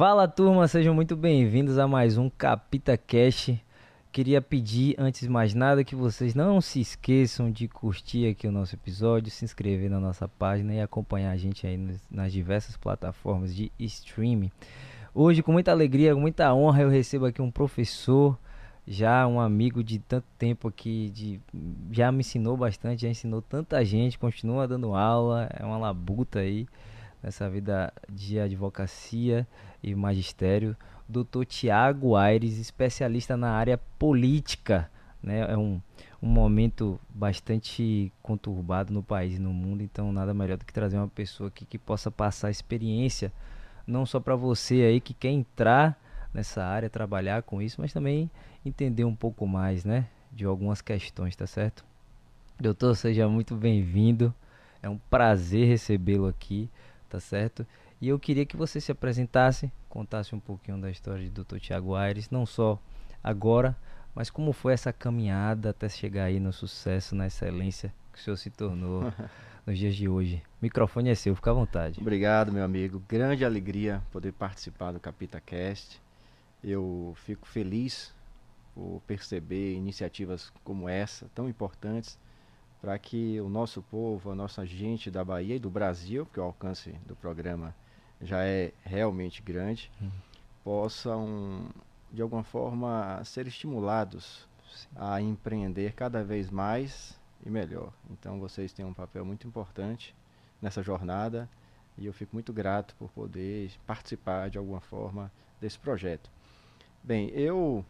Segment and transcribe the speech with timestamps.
[0.00, 3.50] Fala turma, sejam muito bem-vindos a mais um Capita Cash.
[4.10, 8.50] Queria pedir, antes de mais nada, que vocês não se esqueçam de curtir aqui o
[8.50, 11.76] nosso episódio, se inscrever na nossa página e acompanhar a gente aí
[12.10, 14.50] nas diversas plataformas de streaming.
[15.14, 18.38] Hoje, com muita alegria, com muita honra, eu recebo aqui um professor,
[18.88, 21.40] já um amigo de tanto tempo aqui, de,
[21.92, 26.66] já me ensinou bastante, já ensinou tanta gente, continua dando aula, é uma labuta aí
[27.22, 29.46] nessa vida de advocacia
[29.82, 30.76] e magistério.
[31.08, 31.44] Dr.
[31.44, 34.90] Tiago Aires, especialista na área política.
[35.22, 35.40] Né?
[35.40, 35.80] É um,
[36.22, 40.96] um momento bastante conturbado no país e no mundo, então nada melhor do que trazer
[40.96, 43.32] uma pessoa aqui que possa passar experiência,
[43.86, 45.98] não só para você aí que quer entrar
[46.32, 48.30] nessa área, trabalhar com isso, mas também
[48.64, 51.84] entender um pouco mais, né, de algumas questões, tá certo?
[52.58, 54.34] Doutor, seja muito bem-vindo.
[54.82, 56.68] É um prazer recebê-lo aqui,
[57.08, 57.66] tá certo?
[58.00, 61.58] E eu queria que você se apresentasse, contasse um pouquinho da história de Dr.
[61.58, 62.78] Tiago Aires, não só
[63.22, 63.76] agora,
[64.14, 68.36] mas como foi essa caminhada até chegar aí no sucesso, na excelência que o senhor
[68.38, 69.12] se tornou
[69.66, 70.36] nos dias de hoje.
[70.36, 72.00] O microfone é seu, fica à vontade.
[72.00, 73.02] Obrigado, meu amigo.
[73.06, 76.00] Grande alegria poder participar do CapitaCast.
[76.64, 78.14] Eu fico feliz
[78.74, 82.18] por perceber iniciativas como essa, tão importantes,
[82.80, 86.44] para que o nosso povo, a nossa gente da Bahia e do Brasil, porque o
[86.44, 87.74] alcance do programa
[88.20, 90.10] já é realmente grande, uhum.
[90.62, 91.68] possam,
[92.12, 94.88] de alguma forma, ser estimulados Sim.
[94.96, 97.92] a empreender cada vez mais e melhor.
[98.10, 100.14] Então, vocês têm um papel muito importante
[100.60, 101.48] nessa jornada
[101.96, 106.30] e eu fico muito grato por poder participar de alguma forma desse projeto.
[107.02, 107.84] Bem, eu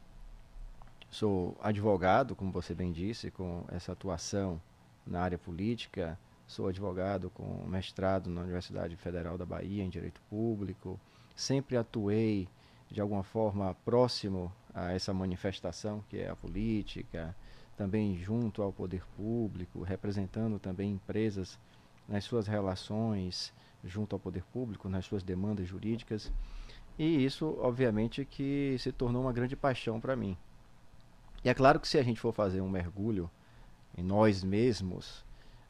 [1.11, 4.61] sou advogado, como você bem disse, com essa atuação
[5.06, 6.19] na área política
[6.51, 10.98] Sou advogado com mestrado na Universidade Federal da Bahia em Direito Público.
[11.33, 12.48] Sempre atuei
[12.91, 17.37] de alguma forma próximo a essa manifestação que é a política,
[17.77, 21.56] também junto ao poder público, representando também empresas
[22.09, 23.53] nas suas relações
[23.84, 26.32] junto ao poder público, nas suas demandas jurídicas.
[26.99, 30.37] E isso, obviamente, que se tornou uma grande paixão para mim.
[31.44, 33.31] E é claro que se a gente for fazer um mergulho
[33.97, 35.25] em nós mesmos,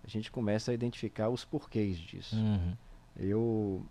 [0.05, 2.37] a gente começa a identificar os porquês disso.
[2.37, 2.77] Uhum.
[3.17, 3.87] Eu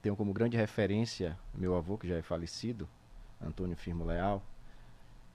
[0.00, 2.88] tenho como grande referência meu avô, que já é falecido,
[3.40, 4.42] Antônio Firmo Leal,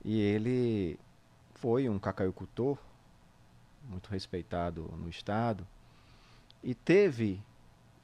[0.04, 1.00] e ele
[1.56, 2.78] foi um cacaicultor,
[3.90, 5.66] muito respeitado no Estado,
[6.64, 7.42] e teve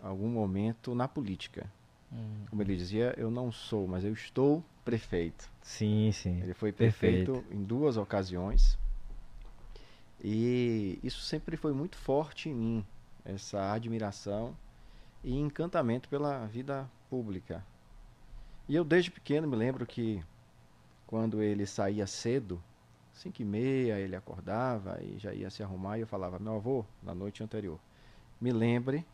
[0.02, 1.70] algum momento na política.
[2.12, 2.46] Uhum.
[2.50, 5.50] Como ele dizia, eu não sou, mas eu estou prefeito.
[5.62, 6.42] Sim, sim.
[6.42, 7.56] Ele foi prefeito Perfeito.
[7.56, 8.78] em duas ocasiões.
[10.24, 12.86] E isso sempre foi muito forte em mim,
[13.26, 14.56] essa admiração
[15.22, 17.64] e encantamento pela vida pública.
[18.68, 20.24] E eu desde pequeno me lembro que
[21.06, 22.64] quando ele saía cedo,
[23.14, 26.86] cinco e meia ele acordava e já ia se arrumar e eu falava, meu avô,
[27.02, 27.78] na noite anterior,
[28.40, 29.06] me lembre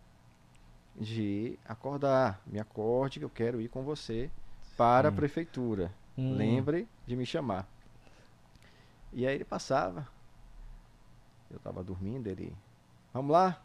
[0.96, 4.30] de acordar, me acorde que eu quero ir com você
[4.78, 5.12] para hum.
[5.12, 5.92] a prefeitura.
[6.18, 6.36] Hum.
[6.36, 7.68] Lembre de me chamar.
[9.12, 10.08] E aí ele passava,
[11.50, 12.56] eu estava dormindo, ele.
[13.14, 13.62] Vamos lá?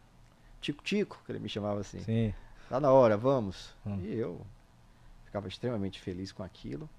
[0.61, 1.99] Tico Tico, que ele me chamava assim.
[1.99, 2.33] Sim.
[2.69, 3.75] Tá na hora, vamos.
[3.85, 3.99] Hum.
[4.01, 4.45] E eu
[5.25, 6.89] ficava extremamente feliz com aquilo.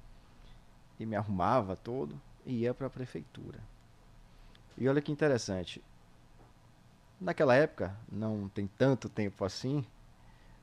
[0.98, 3.58] E me arrumava todo e ia para a prefeitura.
[4.78, 5.82] E olha que interessante.
[7.20, 9.84] Naquela época, não tem tanto tempo assim,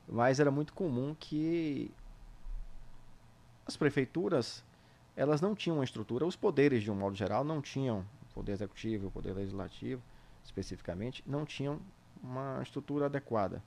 [0.08, 1.90] mas era muito comum que
[3.66, 4.64] as prefeituras
[5.16, 8.52] elas não tinham uma estrutura, os poderes de um modo geral não tinham o poder
[8.52, 10.02] executivo, o poder legislativo,
[10.44, 11.80] especificamente, não tinham
[12.22, 13.62] uma estrutura adequada.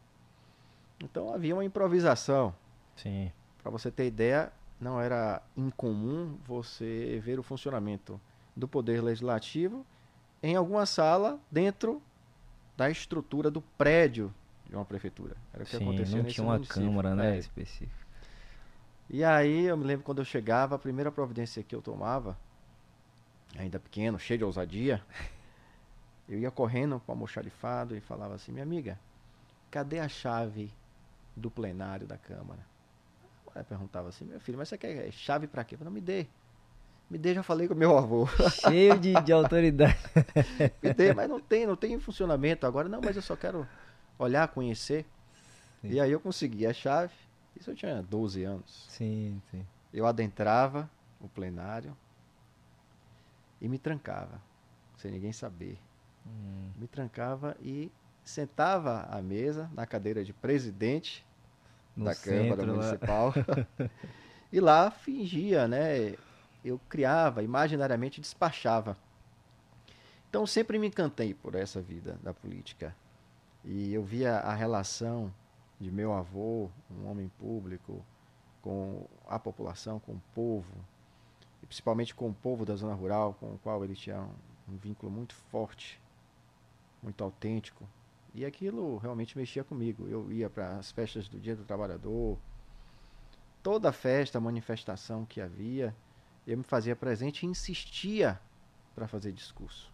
[1.04, 2.54] Então havia uma improvisação.
[2.96, 3.32] Sim.
[3.62, 8.20] Para você ter ideia, não era incomum você ver o funcionamento
[8.56, 9.86] do poder legislativo
[10.42, 12.02] em alguma sala dentro
[12.76, 14.34] da estrutura do prédio
[14.68, 15.36] de uma prefeitura.
[15.54, 16.81] Era o que Sim, acontecia não tinha uma município.
[16.81, 17.40] câmara, né, é.
[17.40, 18.07] específica.
[19.10, 22.38] E aí eu me lembro quando eu chegava, a primeira providência que eu tomava,
[23.57, 25.01] ainda pequeno, cheio de ousadia,
[26.27, 29.00] Eu ia correndo com o almoxarifado e falava assim: minha amiga,
[29.71, 30.71] cadê a chave
[31.35, 32.65] do plenário da Câmara?
[33.56, 35.75] Ela perguntava assim: meu filho, mas você quer chave para quê?
[35.75, 36.27] Eu falei, não, me dê.
[37.09, 38.27] Me dê, já falei com meu avô.
[38.51, 39.97] Cheio de, de autoridade.
[40.83, 42.89] me dê, mas não tem, não tem em funcionamento agora.
[42.89, 43.65] Não, mas eu só quero
[44.19, 45.06] olhar, conhecer.
[45.81, 45.91] Sim.
[45.91, 47.13] E aí eu consegui a chave.
[47.56, 48.85] Isso eu tinha 12 anos.
[48.89, 49.65] Sim, sim.
[49.94, 50.89] Eu adentrava
[51.19, 51.95] o plenário
[53.62, 54.41] e me trancava,
[54.97, 55.79] sem ninguém saber.
[56.27, 56.71] Hum.
[56.77, 57.91] Me trancava e
[58.24, 61.25] sentava à mesa, na cadeira de presidente
[61.95, 63.33] no da Câmara Municipal.
[64.51, 66.15] E lá fingia, né?
[66.63, 68.97] Eu criava, imaginariamente despachava.
[70.29, 72.95] Então sempre me encantei por essa vida da política.
[73.63, 75.33] E eu via a relação
[75.79, 78.03] de meu avô, um homem público,
[78.62, 80.74] com a população, com o povo,
[81.62, 84.77] e principalmente com o povo da zona rural, com o qual ele tinha um, um
[84.77, 86.00] vínculo muito forte,
[87.07, 87.88] muito autêntico.
[88.33, 90.07] E aquilo realmente mexia comigo.
[90.07, 92.38] Eu ia para as festas do Dia do Trabalhador,
[93.63, 95.95] toda festa, manifestação que havia,
[96.45, 98.39] eu me fazia presente e insistia
[98.94, 99.92] para fazer discurso.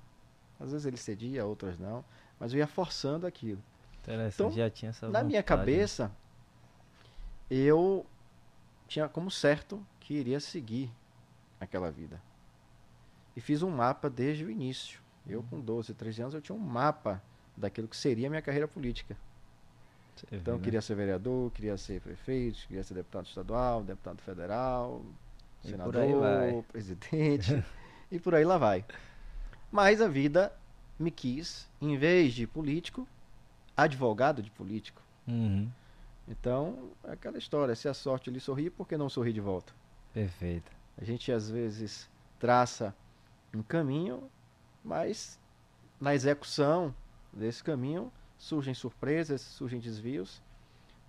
[0.60, 2.04] Às vezes ele cedia, outras não,
[2.40, 3.62] mas eu ia forçando aquilo.
[4.46, 5.44] Então, já tinha essa Na vontade, minha né?
[5.44, 6.12] cabeça,
[7.50, 8.06] eu
[8.88, 10.92] tinha como certo que iria seguir
[11.60, 12.22] aquela vida.
[13.36, 15.03] E fiz um mapa desde o início.
[15.28, 17.22] Eu, com 12, 13 anos, eu tinha um mapa
[17.56, 19.16] daquilo que seria a minha carreira política.
[20.16, 20.64] Você Então, eu né?
[20.64, 25.02] queria ser vereador, queria ser prefeito, queria ser deputado estadual, deputado federal,
[25.64, 27.64] E senador, presidente,
[28.12, 28.86] e por aí lá vai.
[29.72, 30.54] Mas a vida
[31.00, 33.08] me quis, em vez de político,
[33.76, 35.02] advogado de político.
[35.28, 35.70] Uhum,
[36.28, 39.74] Então, é aquela história, se a sorte lhe sorrir, por que não sorrir de volta?
[40.14, 40.72] Perfeito.
[40.98, 42.10] A gente às vezes
[42.40, 42.96] traça
[43.54, 44.30] um caminho,
[44.84, 45.40] mas
[46.00, 46.94] na execução
[47.32, 50.42] desse caminho surgem surpresas, surgem desvios,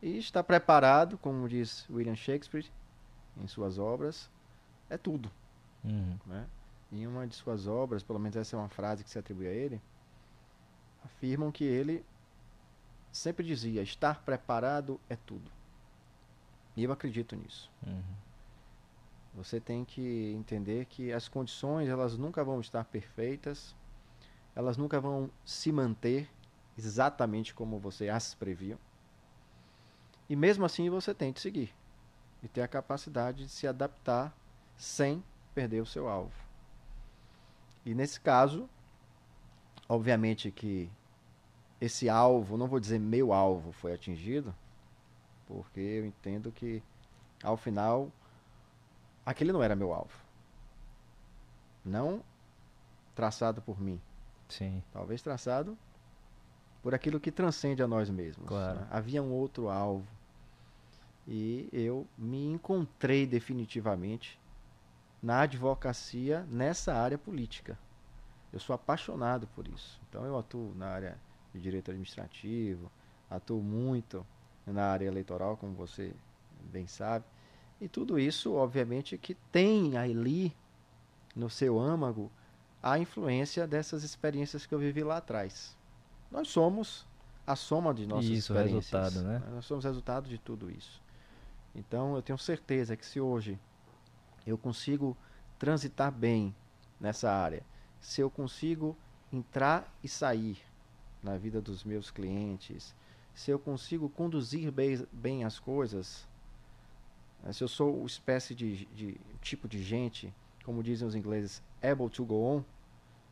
[0.00, 2.70] e está preparado, como diz William Shakespeare
[3.36, 4.30] em suas obras,
[4.88, 5.30] é tudo.
[5.82, 6.18] Uhum.
[6.26, 6.46] Né?
[6.92, 9.50] Em uma de suas obras, pelo menos essa é uma frase que se atribui a
[9.50, 9.80] ele,
[11.04, 12.04] afirmam que ele
[13.10, 15.50] sempre dizia: estar preparado é tudo.
[16.76, 17.70] E eu acredito nisso.
[17.86, 18.02] Uhum.
[19.34, 23.74] Você tem que entender que as condições elas nunca vão estar perfeitas,
[24.54, 26.30] elas nunca vão se manter
[26.78, 28.78] exatamente como você as previu.
[30.28, 31.74] E mesmo assim você tem que seguir
[32.42, 34.32] e ter a capacidade de se adaptar
[34.76, 35.22] sem
[35.54, 36.32] perder o seu alvo.
[37.84, 38.68] E nesse caso,
[39.88, 40.90] obviamente que
[41.80, 44.54] esse alvo, não vou dizer meu alvo, foi atingido,
[45.46, 46.82] porque eu entendo que
[47.42, 48.10] ao final
[49.24, 50.14] aquele não era meu alvo.
[51.84, 52.22] Não
[53.14, 54.00] traçado por mim,
[54.48, 54.82] Sim.
[54.92, 55.76] talvez traçado
[56.82, 58.46] por aquilo que transcende a nós mesmos.
[58.46, 58.80] Claro.
[58.80, 58.88] né?
[58.90, 60.06] Havia um outro alvo.
[61.26, 64.38] E eu me encontrei definitivamente
[65.22, 67.78] na advocacia nessa área política.
[68.52, 69.98] Eu sou apaixonado por isso.
[70.08, 71.18] Então eu atuo na área
[71.54, 72.92] de direito administrativo,
[73.30, 74.26] atuo muito
[74.66, 76.14] na área eleitoral, como você
[76.70, 77.24] bem sabe.
[77.80, 80.54] E tudo isso, obviamente, que tem ali
[81.34, 82.30] no seu âmago
[82.82, 85.76] a influência dessas experiências que eu vivi lá atrás.
[86.30, 87.06] Nós somos
[87.46, 88.90] a soma de nossas Isso, experiências.
[88.90, 89.42] resultado, né?
[89.50, 91.02] Nós somos resultado de tudo isso.
[91.74, 93.58] Então eu tenho certeza que se hoje
[94.46, 95.16] eu consigo
[95.58, 96.54] transitar bem
[97.00, 97.62] nessa área,
[98.00, 98.96] se eu consigo
[99.32, 100.58] entrar e sair
[101.22, 102.94] na vida dos meus clientes,
[103.34, 106.28] se eu consigo conduzir bem, bem as coisas,
[107.52, 110.32] se eu sou uma espécie de, de tipo de gente,
[110.64, 112.64] como dizem os ingleses, able to go on,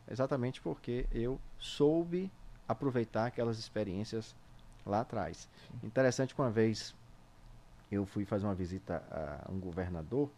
[0.06, 2.30] é exatamente porque eu soube
[2.68, 4.36] aproveitar aquelas experiências
[4.84, 5.48] lá atrás.
[5.82, 6.94] Interessante que uma vez
[7.90, 10.30] eu fui fazer uma visita a um governador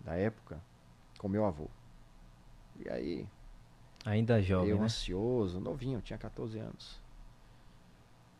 [0.00, 0.60] da época
[1.18, 1.68] com meu avô.
[2.78, 3.28] E aí,
[4.04, 4.84] Ainda jovem, eu né?
[4.84, 7.00] ansioso, novinho, tinha 14 anos.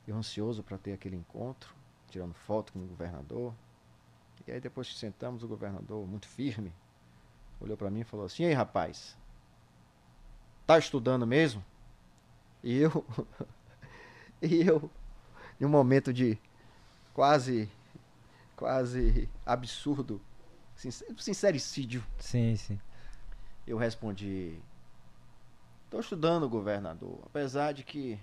[0.07, 1.75] Eu ansioso para ter aquele encontro,
[2.09, 3.53] tirando foto com o governador.
[4.47, 6.73] E aí depois que sentamos, o governador, muito firme,
[7.61, 9.17] olhou para mim e falou assim: "E aí, rapaz?
[10.67, 11.65] Tá estudando mesmo?"
[12.63, 13.05] E eu
[14.43, 14.91] e eu
[15.61, 16.39] em um momento de
[17.15, 17.69] quase
[18.57, 20.21] quase absurdo,
[20.75, 22.79] sincer- sincericídio, Sim, sim.
[23.67, 24.59] eu respondi:
[25.85, 27.21] Estou estudando, governador.
[27.27, 28.19] Apesar de que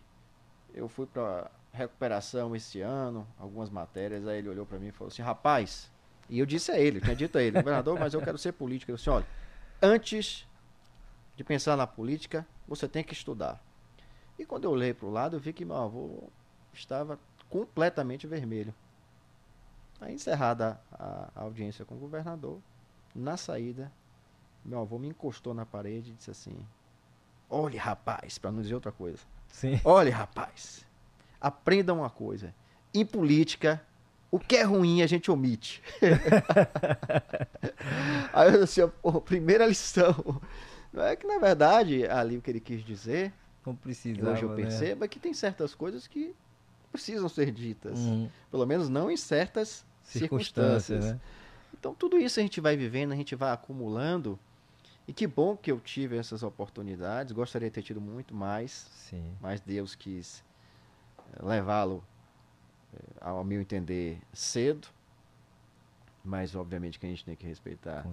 [0.73, 4.27] eu fui para recuperação esse ano, algumas matérias.
[4.27, 5.89] Aí ele olhou para mim e falou assim: Rapaz,
[6.29, 8.53] e eu disse a ele, eu tinha dito a ele, governador, mas eu quero ser
[8.53, 8.91] político.
[8.91, 9.25] Ele disse: Olha,
[9.81, 10.47] antes
[11.35, 13.61] de pensar na política, você tem que estudar.
[14.37, 16.29] E quando eu olhei para o lado, eu vi que meu avô
[16.73, 18.73] estava completamente vermelho.
[20.01, 22.59] Aí, encerrada a, a audiência com o governador,
[23.13, 23.91] na saída,
[24.65, 26.55] meu avô me encostou na parede e disse assim:
[27.49, 29.19] Olhe, rapaz, para não dizer outra coisa.
[29.49, 29.79] Sim.
[29.83, 30.85] Olhe, rapaz,
[31.39, 32.53] aprenda uma coisa.
[32.93, 33.85] Em política,
[34.33, 35.79] o que é ruim a gente omite.
[38.33, 40.41] Aí eu disse, pô, primeira lição.
[40.91, 43.31] Não é que, na verdade, ali o que ele quis dizer,
[43.63, 44.55] Não precisava, hoje eu né?
[44.55, 46.33] percebo, é que tem certas coisas que
[46.91, 47.99] precisam ser ditas.
[47.99, 48.27] Uhum.
[48.49, 51.13] Pelo menos não em certas Circunstâncias, circunstâncias.
[51.13, 51.19] né?
[51.79, 54.39] Então tudo isso a gente vai vivendo, a gente vai acumulando.
[55.07, 57.33] E que bom que eu tive essas oportunidades.
[57.33, 58.87] Gostaria de ter tido muito mais.
[58.95, 59.31] Sim.
[59.39, 60.43] Mas Deus quis
[61.33, 62.03] eh, levá-lo,
[63.19, 64.87] ao meu entender, cedo.
[66.23, 68.05] Mas obviamente que a gente tem que respeitar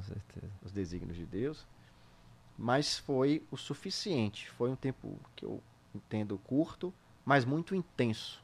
[0.63, 1.67] os desígnios de Deus.
[2.59, 4.51] Mas foi o suficiente.
[4.51, 5.63] Foi um tempo que eu
[5.95, 6.93] entendo curto,
[7.25, 8.43] mas muito intenso.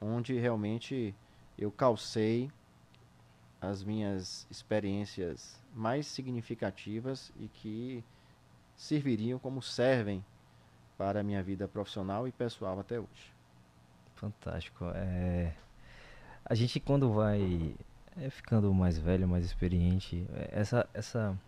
[0.00, 1.14] Onde realmente
[1.56, 2.50] eu calcei
[3.60, 8.04] as minhas experiências mais significativas e que
[8.76, 10.24] serviriam como servem
[10.98, 13.33] para a minha vida profissional e pessoal até hoje.
[14.14, 14.86] Fantástico.
[14.94, 15.52] É...
[16.44, 17.74] A gente quando vai
[18.20, 21.38] é, ficando mais velho, mais experiente, é, essa, essa,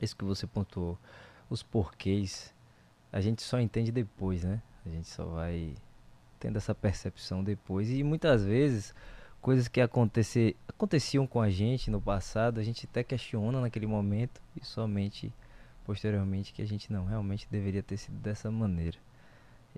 [0.00, 0.98] isso que você pontuou,
[1.50, 2.54] os porquês,
[3.12, 4.62] a gente só entende depois, né?
[4.86, 5.74] A gente só vai
[6.40, 8.94] tendo essa percepção depois e muitas vezes
[9.40, 14.40] coisas que acontecer, aconteciam com a gente no passado, a gente até questiona naquele momento
[14.56, 15.32] e somente
[15.84, 18.98] posteriormente que a gente não realmente deveria ter sido dessa maneira.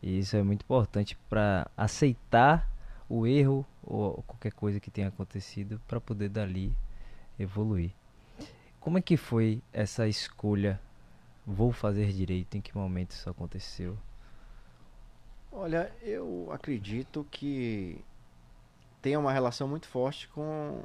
[0.04, 2.70] E isso é muito importante para aceitar
[3.08, 6.70] o erro ou qualquer coisa que tenha acontecido para poder dali
[7.38, 7.90] evoluir.
[8.78, 10.78] Como é que foi essa escolha?
[11.46, 12.54] Vou fazer direito?
[12.54, 13.96] Em que momento isso aconteceu?
[15.50, 18.04] Olha, eu acredito que
[19.00, 20.82] tem uma relação muito forte com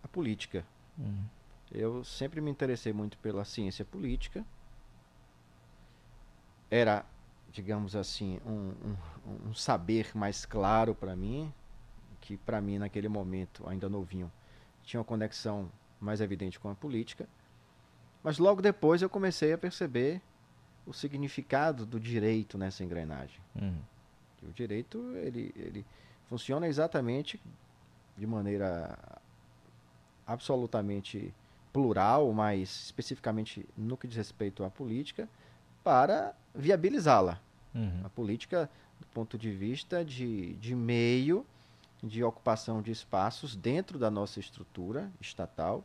[0.00, 0.64] a política.
[0.96, 1.24] Hum.
[1.72, 4.44] Eu sempre me interessei muito pela ciência política.
[6.70, 7.04] Era,
[7.52, 8.72] digamos assim, um,
[9.26, 11.52] um, um saber mais claro para mim,
[12.20, 14.30] que para mim naquele momento, ainda novinho,
[14.82, 17.28] tinha uma conexão mais evidente com a política.
[18.22, 20.20] Mas logo depois eu comecei a perceber
[20.86, 23.40] o significado do direito nessa engrenagem.
[23.60, 23.78] Hum.
[24.42, 25.86] O direito ele, ele
[26.28, 27.40] funciona exatamente
[28.16, 28.96] de maneira
[30.26, 31.34] absolutamente
[31.72, 35.28] plural, mas especificamente no que diz respeito à política,
[35.82, 37.40] para viabilizá-la.
[37.74, 38.02] Uhum.
[38.04, 38.68] A política,
[38.98, 41.46] do ponto de vista de, de meio
[42.02, 45.84] de ocupação de espaços dentro da nossa estrutura estatal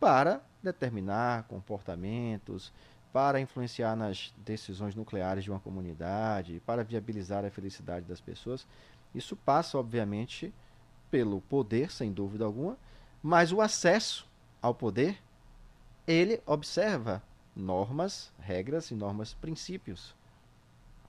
[0.00, 2.72] para determinar comportamentos,
[3.12, 8.66] para influenciar nas decisões nucleares de uma comunidade, para viabilizar a felicidade das pessoas.
[9.14, 10.52] Isso passa, obviamente,
[11.10, 12.76] pelo poder, sem dúvida alguma,
[13.22, 14.26] mas o acesso
[14.60, 15.22] ao poder,
[16.06, 17.22] ele observa
[17.56, 20.14] normas, regras e normas, princípios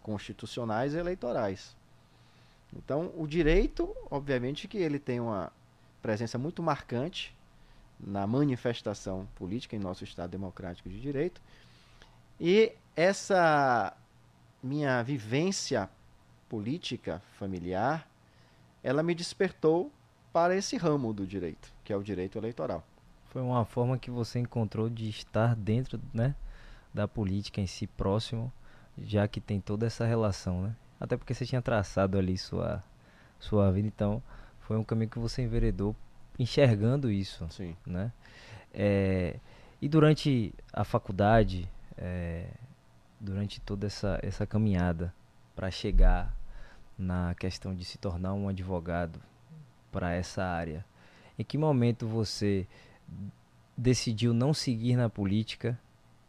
[0.02, 1.76] constitucionais e eleitorais.
[2.76, 5.52] Então, o direito, obviamente, que ele tem uma
[6.02, 7.36] presença muito marcante
[8.00, 11.42] na manifestação política em nosso Estado democrático de direito.
[12.40, 13.96] E essa
[14.62, 15.90] minha vivência
[16.50, 18.08] política familiar,
[18.84, 19.92] ela me despertou
[20.32, 22.84] para esse ramo do direito, que é o direito eleitoral.
[23.36, 26.34] Foi uma forma que você encontrou de estar dentro, né,
[26.94, 28.50] da política em si próximo,
[28.98, 30.76] já que tem toda essa relação, né?
[30.98, 32.82] Até porque você tinha traçado ali sua
[33.38, 34.24] sua vida, então
[34.62, 35.94] foi um caminho que você enveredou
[36.40, 37.76] enxergando isso, Sim.
[37.86, 38.10] né?
[38.74, 39.38] É,
[39.82, 42.48] e durante a faculdade, é,
[43.20, 45.14] durante toda essa essa caminhada
[45.54, 46.34] para chegar
[46.98, 49.20] na questão de se tornar um advogado
[49.92, 50.86] para essa área,
[51.38, 52.66] em que momento você
[53.78, 55.80] decidiu não seguir na política,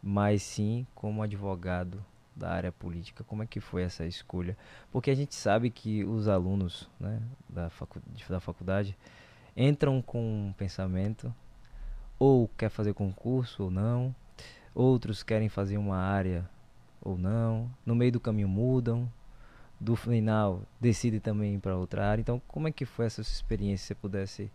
[0.03, 2.05] mas sim como advogado
[2.35, 3.25] da área política?
[3.25, 4.57] Como é que foi essa escolha?
[4.93, 8.97] Porque a gente sabe que os alunos né, da, facu da faculdade
[9.57, 11.35] entram com um pensamento,
[12.19, 14.15] ou quer fazer concurso ou não,
[14.75, 16.49] outros querem fazer uma área
[17.01, 19.11] ou não, no meio do caminho mudam,
[19.79, 22.21] do final decidem também para outra área.
[22.21, 23.79] Então, como é que foi essa sua experiência?
[23.79, 24.51] Se você pudesse,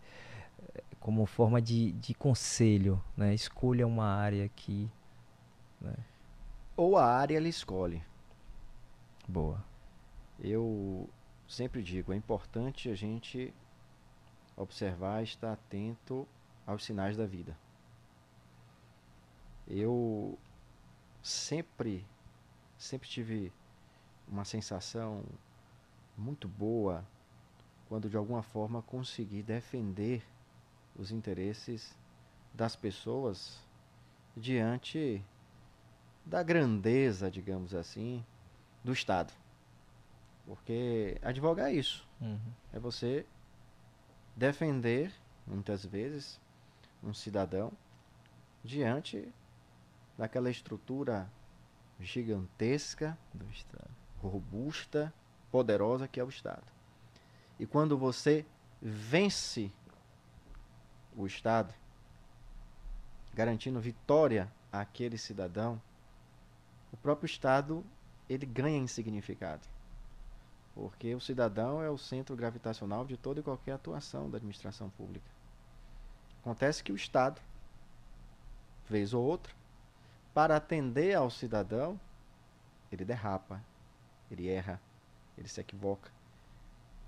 [1.02, 3.34] como forma de, de conselho, né?
[3.34, 4.88] escolha uma área que.
[5.80, 5.94] Né?
[6.76, 8.02] Ou a área ele escolhe.
[9.28, 9.62] Boa.
[10.38, 11.10] Eu
[11.48, 13.52] sempre digo, é importante a gente
[14.56, 16.26] observar, estar atento
[16.64, 17.56] aos sinais da vida.
[19.66, 20.38] Eu
[21.20, 22.06] sempre,
[22.78, 23.52] sempre tive
[24.28, 25.24] uma sensação
[26.16, 27.04] muito boa
[27.88, 30.22] quando de alguma forma consegui defender
[30.96, 31.96] os interesses
[32.52, 33.58] das pessoas
[34.36, 35.24] diante
[36.24, 38.24] da grandeza, digamos assim,
[38.84, 39.32] do Estado.
[40.46, 42.06] Porque advogar é isso.
[42.20, 42.38] Uhum.
[42.72, 43.26] É você
[44.36, 45.12] defender,
[45.46, 46.40] muitas vezes,
[47.02, 47.72] um cidadão
[48.64, 49.32] diante
[50.16, 51.30] daquela estrutura
[52.00, 53.16] gigantesca,
[54.20, 55.12] robusta,
[55.50, 56.64] poderosa que é o Estado.
[57.58, 58.44] E quando você
[58.80, 59.70] vence
[61.16, 61.74] o Estado,
[63.34, 65.80] garantindo vitória àquele cidadão,
[66.92, 67.84] o próprio Estado
[68.28, 69.66] ele ganha em significado.
[70.74, 75.30] Porque o cidadão é o centro gravitacional de toda e qualquer atuação da administração pública.
[76.40, 77.40] Acontece que o Estado,
[78.88, 79.52] vez ou outra,
[80.32, 82.00] para atender ao cidadão,
[82.90, 83.62] ele derrapa,
[84.30, 84.80] ele erra,
[85.36, 86.10] ele se equivoca.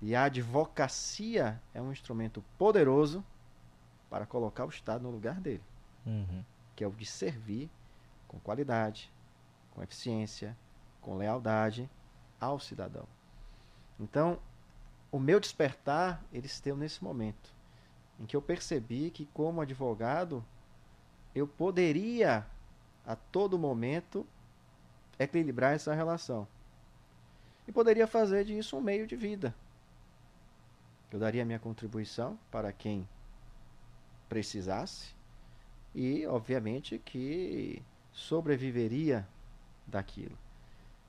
[0.01, 3.23] E a advocacia é um instrumento poderoso
[4.15, 5.61] para colocar o Estado no lugar dele,
[6.05, 6.41] Uhum.
[6.73, 7.69] que é o de servir
[8.29, 9.11] com qualidade,
[9.71, 10.55] com eficiência,
[11.01, 11.89] com lealdade
[12.39, 13.05] ao cidadão.
[13.99, 14.39] Então,
[15.11, 17.53] o meu despertar, ele se deu nesse momento,
[18.17, 20.41] em que eu percebi que, como advogado,
[21.35, 22.45] eu poderia,
[23.05, 24.25] a todo momento,
[25.19, 26.47] equilibrar essa relação.
[27.67, 29.53] E poderia fazer disso um meio de vida.
[31.11, 33.05] Eu daria minha contribuição para quem
[34.27, 35.15] precisasse
[35.93, 39.27] e, obviamente, que sobreviveria
[39.87, 40.37] daquilo.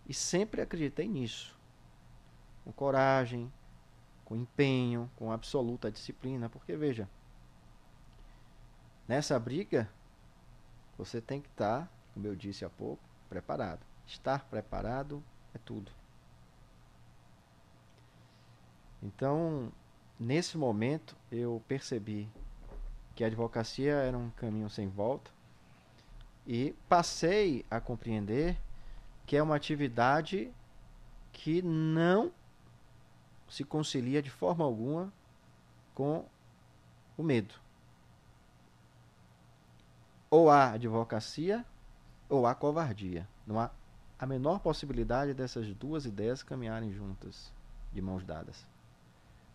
[0.09, 1.57] E sempre acreditei nisso.
[2.65, 3.53] Com coragem,
[4.25, 7.09] com empenho, com absoluta disciplina, porque veja,
[9.07, 9.89] nessa briga
[10.99, 13.81] você tem que estar, como eu disse há pouco, preparado.
[14.07, 15.23] Estar preparado
[15.55, 15.93] é tudo.
[19.03, 19.73] Então,
[20.19, 22.29] nesse momento, eu percebi
[23.17, 25.31] que a advocacia era um caminho sem volta
[26.47, 28.61] e passei a compreender
[29.25, 30.53] que é uma atividade
[31.33, 32.31] que não
[33.49, 35.11] se concilia de forma alguma
[35.95, 36.27] com
[37.17, 37.55] o medo.
[40.31, 41.65] Ou há advocacia
[42.29, 43.27] ou há covardia.
[43.47, 43.71] Não há
[44.19, 47.51] a menor possibilidade dessas duas ideias caminharem juntas,
[47.93, 48.67] de mãos dadas.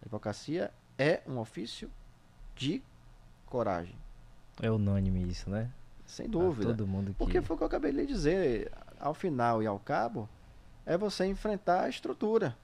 [0.01, 1.91] A advocacia é um ofício
[2.55, 2.81] de
[3.51, 3.96] coragem.
[4.61, 5.70] É unânime isso, né?
[6.05, 6.68] Sem Pra dúvida.
[6.68, 7.18] Todo mundo que...
[7.18, 8.72] Porque foi o que eu acabei de dizer.
[9.00, 10.29] Ao final e ao cabo,
[10.85, 12.55] é você enfrentar a estrutura.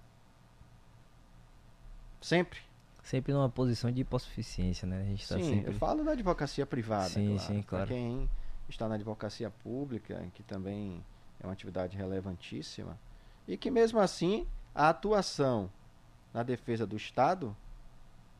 [2.21, 2.59] Sempre.
[3.03, 5.01] Sempre numa posição de hipossuficiência, né?
[5.01, 5.71] A gente tá sim, sempre...
[5.71, 7.09] eu falo da advocacia privada.
[7.09, 7.39] Sim, claro.
[7.39, 7.87] sim, Pra claro.
[7.87, 8.29] quem
[8.69, 11.03] está na advocacia pública, que também
[11.39, 12.97] é uma atividade relevantíssima,
[13.47, 14.45] e que mesmo assim
[14.75, 15.69] a atuação
[16.33, 17.55] na defesa do Estado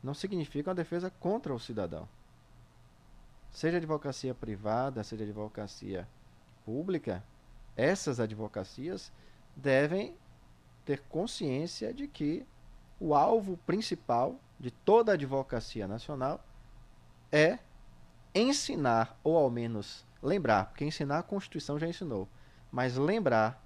[0.04, 2.08] não significa uma defesa contra o cidadão.
[3.52, 6.08] Seja advocacia privada, seja advocacia
[6.66, 7.24] pública,
[7.76, 9.12] essas advocacias
[9.56, 10.16] devem
[10.86, 12.46] ter consciência de que
[13.00, 16.44] o alvo principal de toda a advocacia nacional
[17.32, 17.60] é
[18.34, 22.28] ensinar, ou ao menos lembrar, porque ensinar a Constituição já ensinou,
[22.72, 23.64] mas lembrar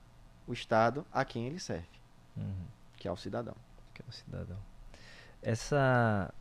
[0.48, 1.88] o Estado a quem ele serve,
[2.36, 2.65] Uhum.
[2.98, 3.56] que é o cidadão.
[3.94, 4.58] que é o cidadão.
[5.41, 6.34] Essa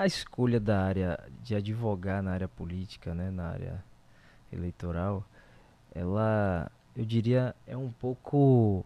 [0.00, 3.84] a escolha da área de advogar na área política, né, na área
[4.50, 5.22] eleitoral,
[5.94, 8.84] ela, eu diria, é um pouco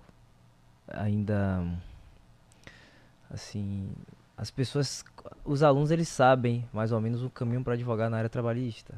[0.89, 1.65] ainda
[3.31, 3.93] assim,
[4.37, 5.05] as pessoas,
[5.45, 8.95] os alunos eles sabem mais ou menos o caminho para advogar na área trabalhista,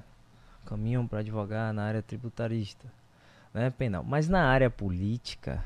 [0.64, 2.90] o caminho para advogar na área tributarista,
[3.52, 4.02] né, penal.
[4.02, 5.62] Mas na área política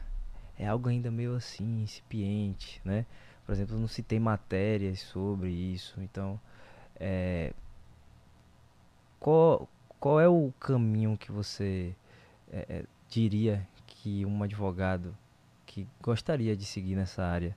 [0.59, 3.07] é algo ainda meio assim, incipiente, né?
[3.47, 6.41] Por exemplo, não se tem matérias sobre isso, então
[6.97, 7.53] é,
[9.19, 11.95] qual, qual é o caminho que você
[12.53, 15.17] é, é, diria que um advogado
[15.67, 17.57] que gostaria de seguir nessa área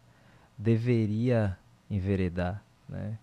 [0.57, 1.57] deveria
[1.89, 3.17] enveredar, né?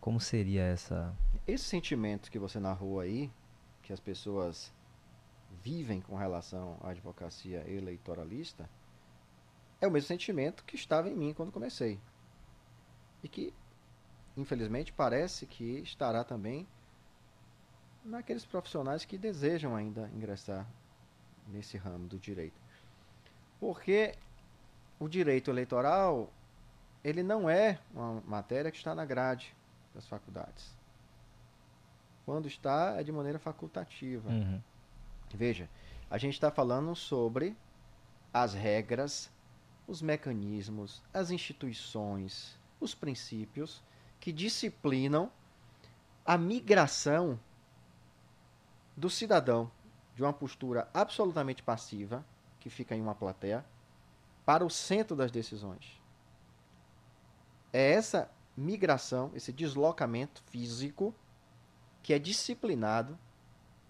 [0.00, 1.14] Como seria essa?
[1.46, 3.30] Esse sentimento que você narrou aí,
[3.82, 4.72] que as pessoas
[5.62, 8.68] vivem com relação à advocacia eleitoralista,
[9.84, 12.00] é o mesmo sentimento que estava em mim quando comecei.
[13.22, 13.54] E que,
[14.36, 16.66] infelizmente, parece que estará também
[18.04, 20.66] naqueles profissionais que desejam ainda ingressar
[21.48, 22.60] nesse ramo do direito.
[23.60, 24.14] Porque
[24.98, 26.30] o direito eleitoral,
[27.02, 29.54] ele não é uma matéria que está na grade
[29.94, 30.74] das faculdades.
[32.24, 34.30] Quando está, é de maneira facultativa.
[34.30, 34.60] Uhum.
[35.34, 35.68] Veja,
[36.10, 37.56] a gente está falando sobre
[38.32, 39.30] as regras,
[39.86, 43.82] os mecanismos, as instituições, os princípios
[44.18, 45.30] que disciplinam
[46.24, 47.38] a migração
[48.96, 49.70] do cidadão
[50.14, 52.24] de uma postura absolutamente passiva,
[52.60, 53.64] que fica em uma plateia,
[54.44, 56.00] para o centro das decisões.
[57.72, 61.14] É essa migração, esse deslocamento físico
[62.02, 63.18] que é disciplinado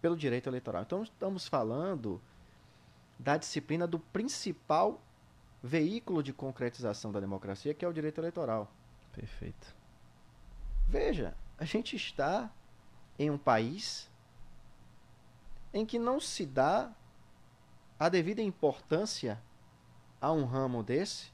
[0.00, 0.82] pelo direito eleitoral.
[0.82, 2.20] Então estamos falando
[3.18, 5.00] da disciplina do principal
[5.66, 8.70] veículo de concretização da democracia, que é o direito eleitoral.
[9.14, 9.74] Perfeito.
[10.86, 12.52] Veja, a gente está
[13.18, 14.10] em um país
[15.72, 16.92] em que não se dá
[17.98, 19.42] a devida importância
[20.20, 21.32] a um ramo desse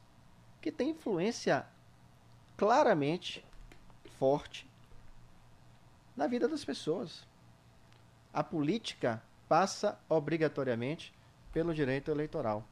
[0.60, 1.66] que tem influência
[2.56, 3.44] claramente
[4.16, 4.70] forte
[6.16, 7.26] na vida das pessoas.
[8.32, 11.12] A política passa obrigatoriamente
[11.52, 12.64] pelo direito eleitoral.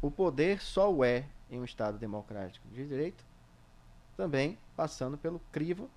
[0.00, 3.24] O poder só o é em um Estado democrático de direito,
[4.16, 5.90] também passando pelo crivo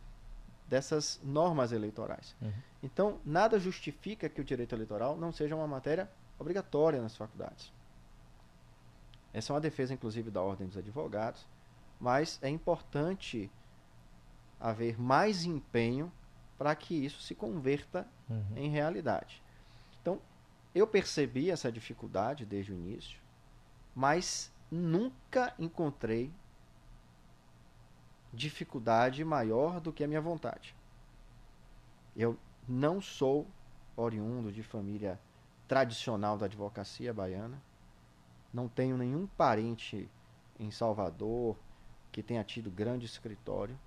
[0.67, 2.35] dessas normas eleitorais.
[2.41, 2.53] Uhum.
[2.81, 6.09] Então, nada justifica que o direito eleitoral não seja uma matéria
[6.39, 7.71] obrigatória nas faculdades.
[9.33, 11.45] Essa é uma defesa, inclusive, da Ordem dos Advogados,
[11.99, 13.51] mas é importante
[14.59, 16.11] haver mais empenho
[16.57, 18.43] para que isso se converta uhum.
[18.55, 19.41] em realidade.
[20.01, 20.19] Então,
[20.73, 23.19] eu percebi essa dificuldade desde o início,
[23.95, 26.31] mas nunca encontrei
[28.33, 30.75] dificuldade maior do que a minha vontade.
[32.15, 33.47] Eu não sou
[33.95, 35.19] oriundo de família
[35.67, 37.61] tradicional da advocacia baiana.
[38.53, 40.09] Não tenho nenhum parente
[40.59, 41.57] em Salvador
[42.11, 43.77] que tenha tido grande escritório.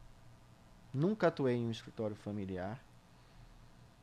[0.92, 2.82] Nunca atuei em um escritório familiar.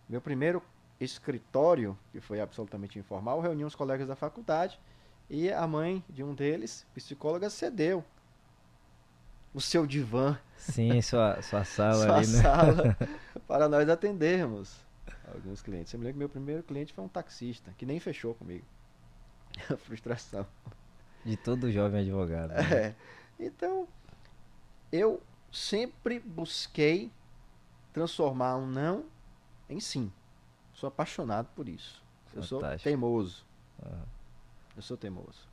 [0.08, 0.62] Meu primeiro
[1.00, 4.80] escritório, que foi absolutamente informal, reuni os colegas da faculdade
[5.34, 8.04] e a mãe de um deles, psicóloga, cedeu
[9.54, 10.38] o seu divã.
[10.58, 12.42] Sim, sua, sua sala sua ali, né?
[12.42, 12.98] sala
[13.48, 14.76] para nós atendermos
[15.34, 15.94] alguns clientes.
[15.94, 18.66] Eu me lembro que meu primeiro cliente foi um taxista, que nem fechou comigo.
[19.72, 20.46] A frustração.
[21.24, 22.50] De todo jovem advogado.
[22.50, 22.74] Né?
[22.74, 22.96] É.
[23.40, 23.88] Então,
[24.92, 27.10] eu sempre busquei
[27.94, 29.06] transformar um não
[29.70, 30.12] em sim.
[30.74, 32.04] Sou apaixonado por isso.
[32.34, 33.46] Eu sou teimoso.
[33.82, 34.21] Uhum.
[34.76, 35.48] Eu sou teimoso.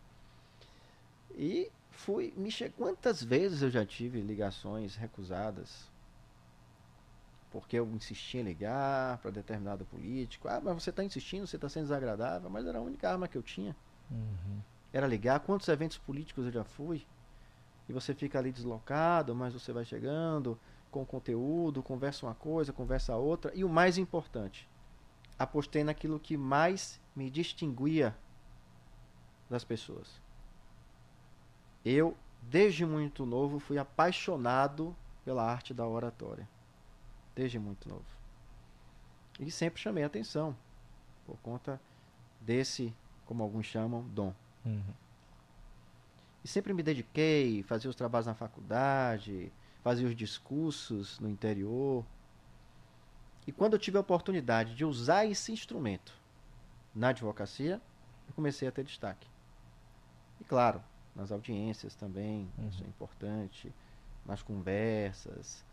[1.35, 2.33] E fui.
[2.37, 2.70] Me che...
[2.70, 5.88] Quantas vezes eu já tive ligações recusadas
[7.50, 10.48] porque eu insisti em ligar para determinado político.
[10.48, 12.50] Ah, mas você está insistindo, você está sendo desagradável.
[12.50, 13.74] Mas era a única arma que eu tinha.
[14.11, 14.61] Uhum.
[14.92, 15.40] Era ligar.
[15.40, 17.07] Quantos eventos políticos eu já fui?
[17.88, 20.59] E você fica ali deslocado, mas você vai chegando
[20.90, 23.52] com conteúdo, conversa uma coisa, conversa outra.
[23.54, 24.68] E o mais importante,
[25.38, 28.16] apostei naquilo que mais me distinguia
[29.48, 30.20] das pessoas.
[31.84, 36.48] Eu, desde muito novo, fui apaixonado pela arte da oratória
[37.38, 38.04] desde muito novo.
[39.38, 40.56] E sempre chamei atenção
[41.24, 41.80] por conta
[42.40, 42.92] desse,
[43.24, 44.34] como alguns chamam, dom.
[44.64, 44.82] Uhum.
[46.42, 49.52] E sempre me dediquei, fazia os trabalhos na faculdade,
[49.84, 52.04] fazia os discursos no interior.
[53.46, 56.12] E quando eu tive a oportunidade de usar esse instrumento
[56.92, 57.80] na advocacia,
[58.26, 59.28] eu comecei a ter destaque.
[60.40, 60.83] E claro,
[61.14, 62.68] nas audiências também, uhum.
[62.68, 63.72] isso é importante,
[64.24, 65.64] nas conversas,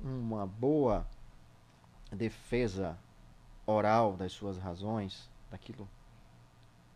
[0.00, 1.06] uma boa
[2.12, 2.98] defesa
[3.66, 5.88] oral das suas razões, daquilo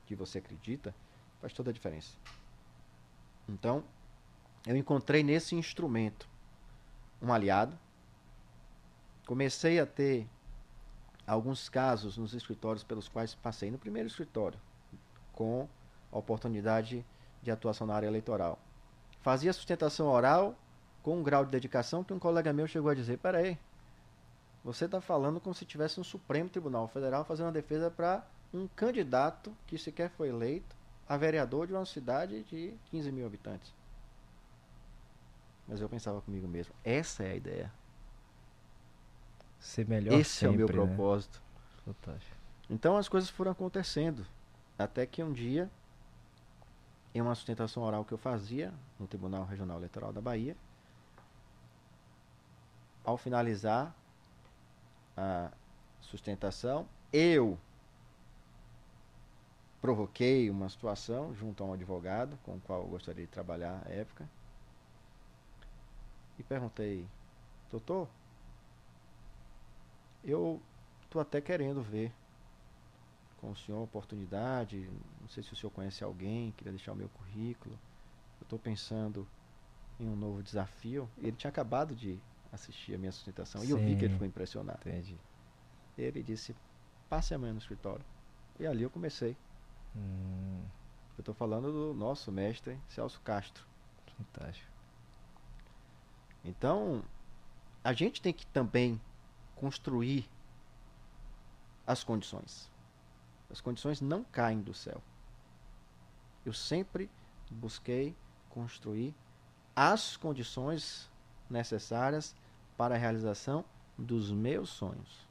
[0.06, 0.94] que você acredita,
[1.40, 2.16] faz toda a diferença.
[3.48, 3.84] Então,
[4.66, 6.28] eu encontrei nesse instrumento
[7.20, 7.76] um aliado.
[9.26, 10.28] Comecei a ter
[11.26, 13.70] alguns casos nos escritórios pelos quais passei.
[13.70, 14.58] No primeiro escritório,
[15.32, 15.68] com
[16.18, 17.04] oportunidade
[17.42, 18.58] de atuação na área eleitoral.
[19.20, 20.54] Fazia sustentação oral
[21.02, 23.58] com um grau de dedicação que um colega meu chegou a dizer: peraí,
[24.64, 28.68] você está falando como se tivesse um Supremo Tribunal Federal fazendo uma defesa para um
[28.68, 30.76] candidato que sequer foi eleito
[31.08, 33.74] a vereador de uma cidade de 15 mil habitantes.
[35.66, 37.72] Mas eu pensava comigo mesmo: essa é a ideia.
[39.58, 40.72] Ser melhor Esse sempre, é o meu né?
[40.72, 41.40] propósito.
[41.84, 42.36] Fantástico.
[42.68, 44.26] Então as coisas foram acontecendo.
[44.78, 45.70] Até que um dia,
[47.14, 50.56] em uma sustentação oral que eu fazia no Tribunal Regional Eleitoral da Bahia,
[53.04, 53.94] ao finalizar
[55.16, 55.50] a
[56.00, 57.58] sustentação, eu
[59.80, 63.90] provoquei uma situação junto a um advogado com o qual eu gostaria de trabalhar à
[63.90, 64.28] época
[66.38, 67.06] e perguntei,
[67.70, 68.08] doutor,
[70.24, 70.62] eu
[71.02, 72.12] estou até querendo ver
[73.42, 74.88] com o senhor oportunidade,
[75.20, 77.76] não sei se o senhor conhece alguém, queria deixar o meu currículo,
[78.40, 79.26] eu estou pensando
[79.98, 81.10] em um novo desafio.
[81.18, 82.20] Ele tinha acabado de
[82.52, 84.88] assistir a minha sustentação Sim, e eu vi que ele ficou impressionado.
[84.88, 85.18] Entendi.
[85.98, 86.54] Ele disse:
[87.10, 88.04] passe amanhã no escritório.
[88.60, 89.36] E ali eu comecei.
[89.96, 90.62] Hum.
[91.18, 93.66] Eu estou falando do nosso mestre Celso Castro.
[94.16, 94.70] Fantástico.
[96.44, 97.02] Então,
[97.82, 99.00] a gente tem que também
[99.56, 100.28] construir
[101.84, 102.71] as condições.
[103.52, 105.02] As condições não caem do céu.
[106.44, 107.10] Eu sempre
[107.50, 108.16] busquei
[108.48, 109.14] construir
[109.76, 111.10] as condições
[111.48, 112.34] necessárias
[112.76, 113.64] para a realização
[113.96, 115.28] dos meus sonhos.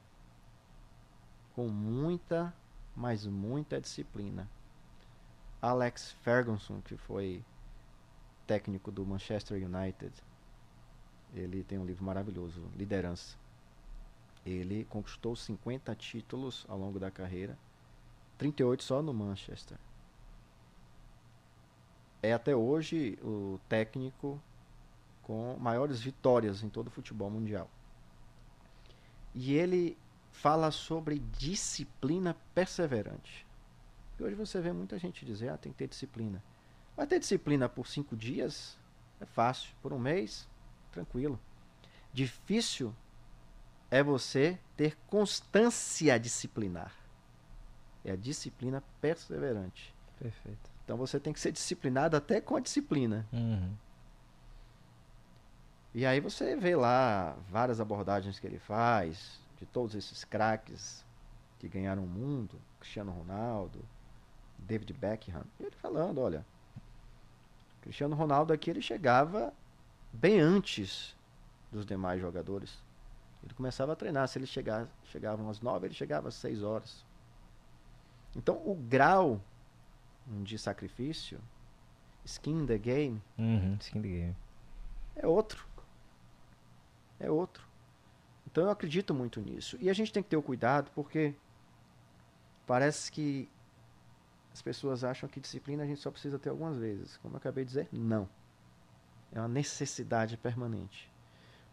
[1.55, 2.53] Com muita,
[2.95, 4.47] mas muita disciplina.
[5.61, 7.43] Alex Ferguson, que foi
[8.47, 10.13] técnico do Manchester United,
[11.33, 13.37] ele tem um livro maravilhoso, Liderança.
[14.45, 17.57] Ele conquistou 50 títulos ao longo da carreira,
[18.41, 19.77] 38 só no Manchester.
[22.23, 24.41] É até hoje o técnico
[25.21, 27.69] com maiores vitórias em todo o futebol mundial.
[29.35, 29.95] E ele
[30.31, 33.45] fala sobre disciplina perseverante.
[34.19, 36.43] E hoje você vê muita gente dizer, ah, tem que ter disciplina.
[36.97, 38.75] Vai ter disciplina por cinco dias?
[39.19, 39.69] É fácil.
[39.83, 40.49] Por um mês?
[40.91, 41.39] Tranquilo.
[42.11, 42.91] Difícil
[43.91, 47.00] é você ter constância disciplinar.
[48.03, 49.93] É a disciplina perseverante.
[50.19, 50.69] Perfeito.
[50.83, 53.27] Então você tem que ser disciplinado até com a disciplina.
[53.31, 53.73] Uhum.
[55.93, 61.05] E aí você vê lá várias abordagens que ele faz, de todos esses craques
[61.59, 63.83] que ganharam o mundo, Cristiano Ronaldo,
[64.57, 66.45] David Beckham, e ele falando, olha,
[67.81, 69.53] Cristiano Ronaldo aqui ele chegava
[70.13, 71.15] bem antes
[71.71, 72.77] dos demais jogadores.
[73.43, 77.03] Ele começava a treinar, se ele chegar, chegavam às nove, ele chegava às seis horas.
[78.35, 79.41] Então o grau
[80.43, 81.39] de sacrifício,
[82.25, 83.77] skin the game, Uhum.
[83.79, 84.35] Skin the game.
[85.15, 85.65] é outro.
[87.19, 87.63] É outro.
[88.49, 89.77] Então eu acredito muito nisso.
[89.79, 91.33] E a gente tem que ter o cuidado porque
[92.65, 93.49] parece que
[94.53, 97.17] as pessoas acham que disciplina a gente só precisa ter algumas vezes.
[97.17, 98.27] Como eu acabei de dizer, não.
[99.31, 101.09] É uma necessidade permanente.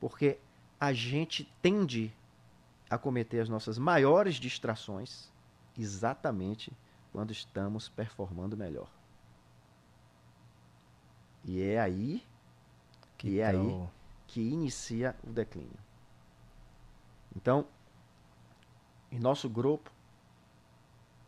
[0.01, 0.39] Porque
[0.79, 2.13] a gente tende
[2.89, 5.29] a cometer as nossas maiores distrações
[5.79, 6.73] exatamente
[7.13, 8.89] quando estamos performando melhor.
[11.45, 12.23] E é aí
[13.17, 13.57] Que é aí?
[13.57, 13.91] tal-
[14.27, 15.79] que inicia o declínio.
[17.35, 17.67] Então,
[19.11, 19.91] em nosso grupo,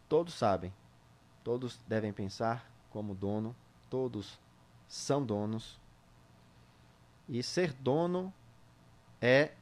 [0.09, 0.73] todos sabem,
[1.43, 3.57] todos devem pensar como dono,
[3.89, 4.39] todos
[4.87, 5.81] são donos.
[7.29, 8.33] E ser dono
[9.21, 9.55] é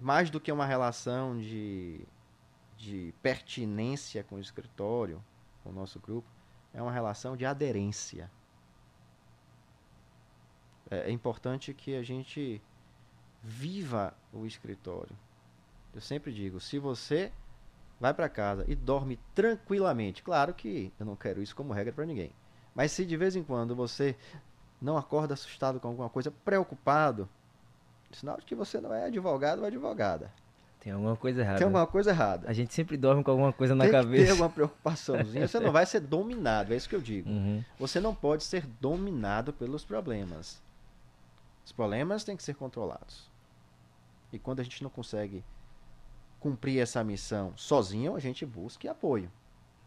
[0.00, 2.06] mais do que uma relação de,
[2.78, 5.22] de pertinência com o escritório,
[5.62, 6.28] com o nosso grupo,
[6.72, 8.30] é uma relação de aderência
[10.90, 12.62] é, é importante que a gente
[13.42, 15.16] viva o escritório.
[15.94, 17.32] Eu sempre digo, se você
[18.00, 22.06] vai para casa e dorme tranquilamente, claro que eu não quero isso como regra para
[22.06, 22.32] ninguém,
[22.74, 24.16] mas se de vez em quando você
[24.80, 27.28] não acorda assustado com alguma coisa, preocupado,
[28.12, 30.32] sinal de que você não é advogado ou advogada.
[30.88, 31.58] Tem alguma coisa errada.
[31.58, 32.48] Tem alguma coisa errada.
[32.48, 34.32] A gente sempre dorme com alguma coisa na Tem cabeça.
[34.32, 35.46] alguma preocupaçãozinha.
[35.46, 37.28] Você não vai ser dominado, é isso que eu digo.
[37.28, 37.62] Uhum.
[37.78, 40.62] Você não pode ser dominado pelos problemas.
[41.62, 43.30] Os problemas têm que ser controlados.
[44.32, 45.44] E quando a gente não consegue
[46.40, 49.30] cumprir essa missão sozinho, a gente busque apoio.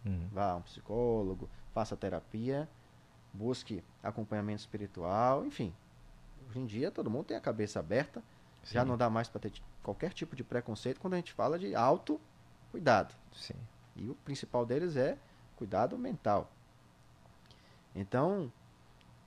[0.06, 0.28] Uhum.
[0.32, 2.70] Vá a um psicólogo, faça terapia,
[3.34, 5.74] busque acompanhamento espiritual, enfim.
[6.48, 8.22] Hoje em dia todo mundo tem a cabeça aberta,
[8.64, 8.88] já Sim.
[8.88, 13.14] não dá mais para ter qualquer tipo de preconceito quando a gente fala de autocuidado.
[13.34, 13.56] Sim.
[13.96, 15.18] E o principal deles é
[15.56, 16.52] cuidado mental.
[17.96, 18.52] Então,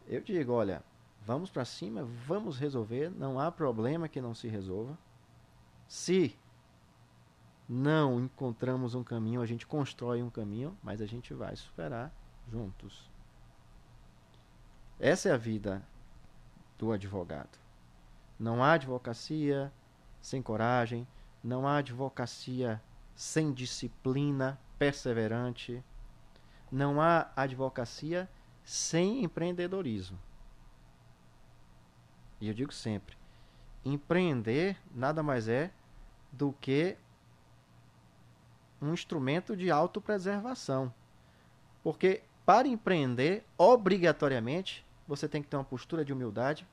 [0.07, 0.83] eu digo, olha,
[1.25, 4.97] vamos para cima, vamos resolver, não há problema que não se resolva.
[5.87, 6.37] Se
[7.69, 12.13] não encontramos um caminho, a gente constrói um caminho, mas a gente vai superar
[12.51, 13.11] juntos.
[14.99, 15.83] Essa é a vida
[16.79, 17.64] do advogado.
[18.45, 19.73] Não há advocacia
[20.21, 21.09] sem coragem,
[21.43, 22.79] não há advocacia
[23.17, 25.83] sem disciplina perseverante,
[26.71, 28.29] não há advocacia
[28.63, 30.19] sem empreendedorismo.
[32.39, 33.17] E eu digo sempre:
[33.83, 35.73] empreender nada mais é
[36.31, 36.99] do que
[38.79, 40.93] um instrumento de autopreservação.
[41.83, 46.69] Porque para empreender, obrigatoriamente, você tem que ter uma postura de humildade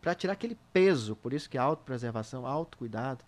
[0.00, 3.24] para tirar aquele peso, por isso que é autopreservação, autocuidado.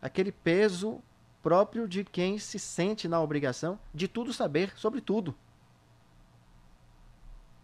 [0.00, 1.02] Aquele peso
[1.42, 5.34] próprio de quem se sente na obrigação de tudo saber sobre tudo.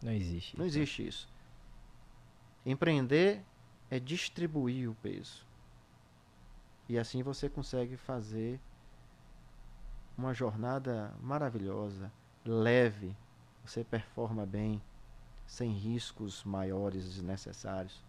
[0.03, 0.59] Não existe.
[0.59, 1.29] Não existe isso.
[2.65, 3.43] Empreender
[3.91, 5.45] é distribuir o peso.
[6.89, 8.61] E assim você consegue fazer
[10.17, 12.13] uma jornada maravilhosa,
[12.45, 13.17] leve.
[13.65, 14.83] Você performa bem,
[15.53, 18.03] sem riscos maiores desnecessários.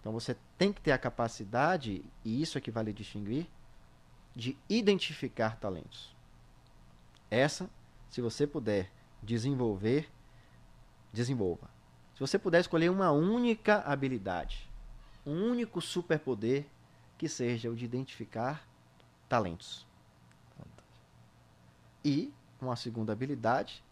[0.00, 3.46] Então você tem que ter a capacidade, e isso é que vai lhe distinguir,
[4.34, 6.16] de identificar talentos.
[7.30, 7.68] Essa,
[8.08, 8.90] se você puder
[9.22, 10.10] desenvolver,
[11.12, 11.68] desenvolva.
[12.14, 14.70] Se você puder escolher uma única habilidade,
[15.26, 16.64] um único superpoder
[17.18, 18.66] que seja o de identificar
[19.28, 19.86] talentos.
[22.02, 23.84] E uma segunda habilidade,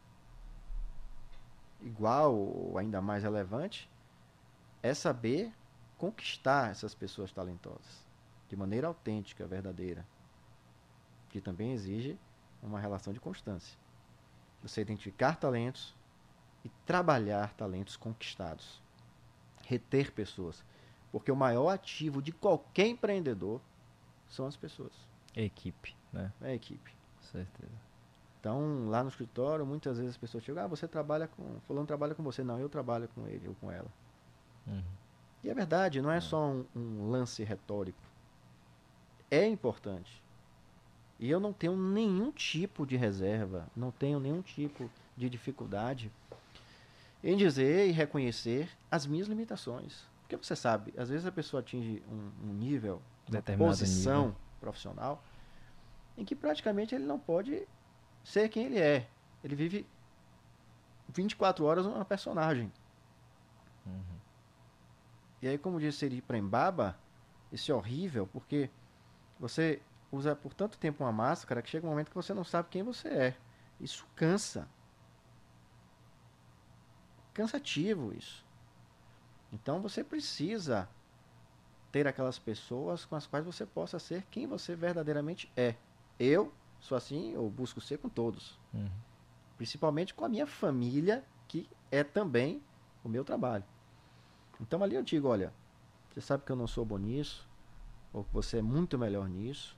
[1.87, 3.89] igual ou ainda mais relevante,
[4.83, 5.53] é saber
[5.97, 8.05] conquistar essas pessoas talentosas
[8.49, 10.07] de maneira autêntica, verdadeira,
[11.31, 12.19] que também exige
[12.63, 13.79] uma relação de constância.
[14.63, 15.95] Você identificar talentos
[16.65, 18.83] e trabalhar talentos conquistados.
[19.65, 20.65] Reter pessoas.
[21.11, 23.61] Porque o maior ativo de qualquer empreendedor
[24.29, 24.93] são as pessoas.
[25.35, 26.33] Equipe, né?
[26.41, 26.95] É a equipe.
[27.21, 27.86] Certeza.
[28.47, 31.59] Então, lá no escritório, muitas vezes as pessoas chegam, ah, você trabalha com.
[31.67, 32.45] Fulano trabalha com você.
[32.45, 33.89] Não, eu trabalho com ele ou com ela.
[34.65, 34.85] Uhum.
[35.43, 37.99] E é verdade, não é só um, um lance retórico.
[39.29, 40.23] É importante.
[41.19, 46.13] E eu não tenho nenhum tipo de reserva, não tenho nenhum tipo de dificuldade
[47.25, 50.05] em dizer e reconhecer as minhas limitações.
[50.21, 54.37] Porque você sabe, às vezes a pessoa atinge um, um nível, uma posição nível.
[54.61, 55.25] profissional,
[56.17, 57.67] em que praticamente ele não pode
[58.27, 59.09] ser quem ele é.
[59.45, 59.87] Ele vive
[61.09, 62.73] 24 horas uma personagem.
[63.87, 64.19] Uhum.
[65.41, 66.99] E aí, como disse Seri Prembaba,
[67.53, 68.69] isso é horrível, porque
[69.39, 72.69] você usa por tanto tempo uma máscara que chega um momento que você não sabe
[72.69, 73.37] quem você é.
[73.79, 74.69] Isso cansa.
[77.33, 78.45] Cansativo isso.
[79.53, 80.89] Então você precisa
[81.93, 85.77] ter aquelas pessoas com as quais você possa ser quem você verdadeiramente é.
[86.19, 88.59] Eu sou assim, eu busco ser com todos.
[88.73, 88.91] Uhum.
[89.57, 92.63] Principalmente com a minha família, que é também
[93.03, 93.65] o meu trabalho.
[94.61, 95.53] Então ali eu digo, olha,
[96.11, 97.49] você sabe que eu não sou bom nisso,
[98.13, 99.77] ou que você é muito melhor nisso,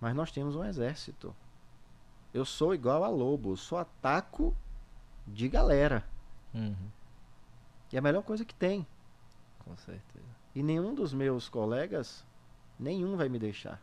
[0.00, 1.34] mas nós temos um exército.
[2.32, 4.54] Eu sou igual a lobo, eu só ataco
[5.26, 6.04] de galera.
[6.52, 6.90] Uhum.
[7.92, 8.86] E é a melhor coisa que tem.
[9.60, 10.26] Com certeza.
[10.54, 12.24] E nenhum dos meus colegas,
[12.78, 13.80] nenhum vai me deixar.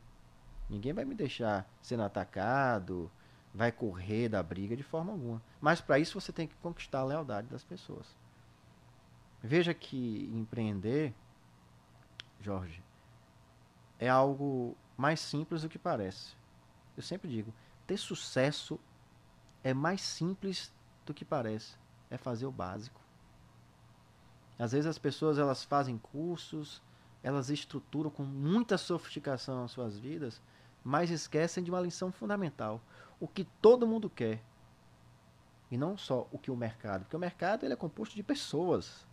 [0.72, 3.12] Ninguém vai me deixar sendo atacado,
[3.54, 5.44] vai correr da briga de forma alguma.
[5.60, 8.16] Mas para isso você tem que conquistar a lealdade das pessoas.
[9.44, 11.14] Veja que empreender,
[12.40, 12.82] Jorge,
[14.00, 16.38] é algo mais simples do que parece.
[16.96, 17.54] Eu sempre digo,
[17.86, 18.80] ter sucesso
[19.66, 20.74] é mais simples
[21.06, 21.76] do que parece.
[22.10, 23.02] É fazer o básico.
[24.58, 26.82] Às vezes as pessoas elas fazem cursos,
[27.24, 30.42] elas estruturam com muita sofisticação as suas vidas,
[30.84, 32.82] mas esquecem de uma lição fundamental.
[33.20, 34.42] O que todo mundo quer.
[35.70, 37.02] E não só o que o mercado.
[37.04, 39.08] Porque o mercado ele é composto de pessoas.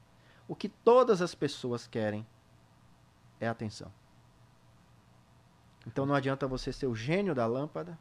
[0.46, 2.26] O que todas as pessoas querem
[3.40, 3.92] é atenção.
[5.86, 7.98] Então não adianta você ser o gênio da lâmpada,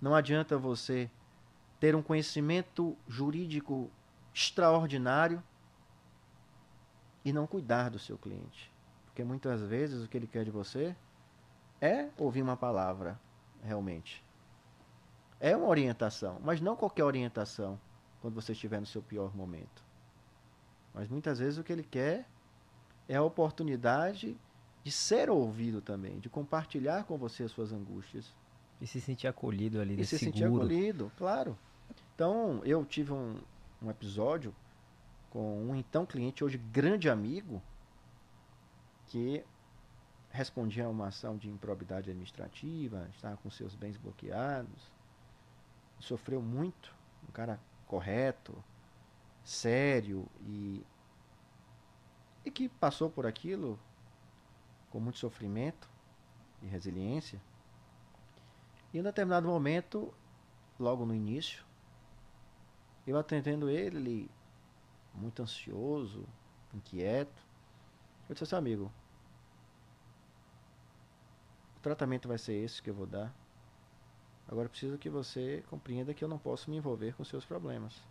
[0.00, 1.10] não adianta você
[1.78, 3.90] ter um conhecimento jurídico
[4.34, 5.42] extraordinário
[7.24, 8.72] e não cuidar do seu cliente.
[9.06, 10.94] Porque muitas vezes o que ele quer de você
[11.80, 13.18] é ouvir uma palavra,
[13.62, 14.24] realmente.
[15.38, 17.80] É uma orientação, mas não qualquer orientação
[18.20, 19.82] quando você estiver no seu pior momento.
[20.92, 22.28] Mas muitas vezes o que ele quer
[23.08, 24.36] é a oportunidade
[24.84, 28.34] de ser ouvido também, de compartilhar com você as suas angústias.
[28.80, 30.64] E se sentir acolhido ali, E de se sentir seguro.
[30.64, 31.56] acolhido, claro.
[32.14, 33.38] Então, eu tive um,
[33.82, 34.54] um episódio
[35.30, 37.62] com um então cliente, hoje grande amigo,
[39.06, 39.44] que
[40.30, 44.90] respondia a uma ação de improbidade administrativa, estava com seus bens bloqueados,
[45.98, 46.94] sofreu muito,
[47.28, 48.62] um cara correto,
[49.42, 50.84] sério e,
[52.44, 53.78] e que passou por aquilo
[54.90, 55.88] com muito sofrimento
[56.62, 57.40] e resiliência.
[58.92, 60.12] E em determinado momento,
[60.78, 61.64] logo no início,
[63.06, 64.30] eu atendendo ele, ele
[65.14, 66.24] muito ansioso,
[66.72, 67.44] inquieto.
[68.28, 68.92] Eu disse assim, amigo,
[71.80, 73.34] o tratamento vai ser esse que eu vou dar.
[74.46, 78.02] Agora preciso que você compreenda que eu não posso me envolver com seus problemas.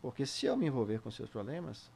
[0.00, 1.90] Porque se eu me envolver com seus problemas,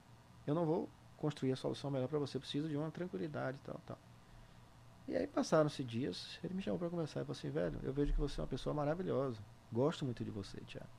[0.46, 2.36] eu não vou construir a solução melhor para você.
[2.36, 3.98] Eu preciso de uma tranquilidade e tal, tal.
[5.08, 8.12] E aí passaram-se dias, ele me chamou para conversar e falou assim, velho, eu vejo
[8.12, 9.40] que você é uma pessoa maravilhosa.
[9.72, 10.90] Gosto muito de você, Tiago.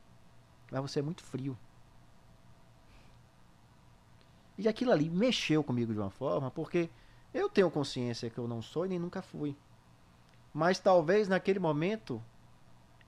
[0.71, 1.55] Mas você é muito frio.
[4.57, 6.89] E aquilo ali mexeu comigo de uma forma, porque
[7.33, 9.55] eu tenho consciência que eu não sou e nem nunca fui.
[10.53, 12.23] Mas talvez naquele momento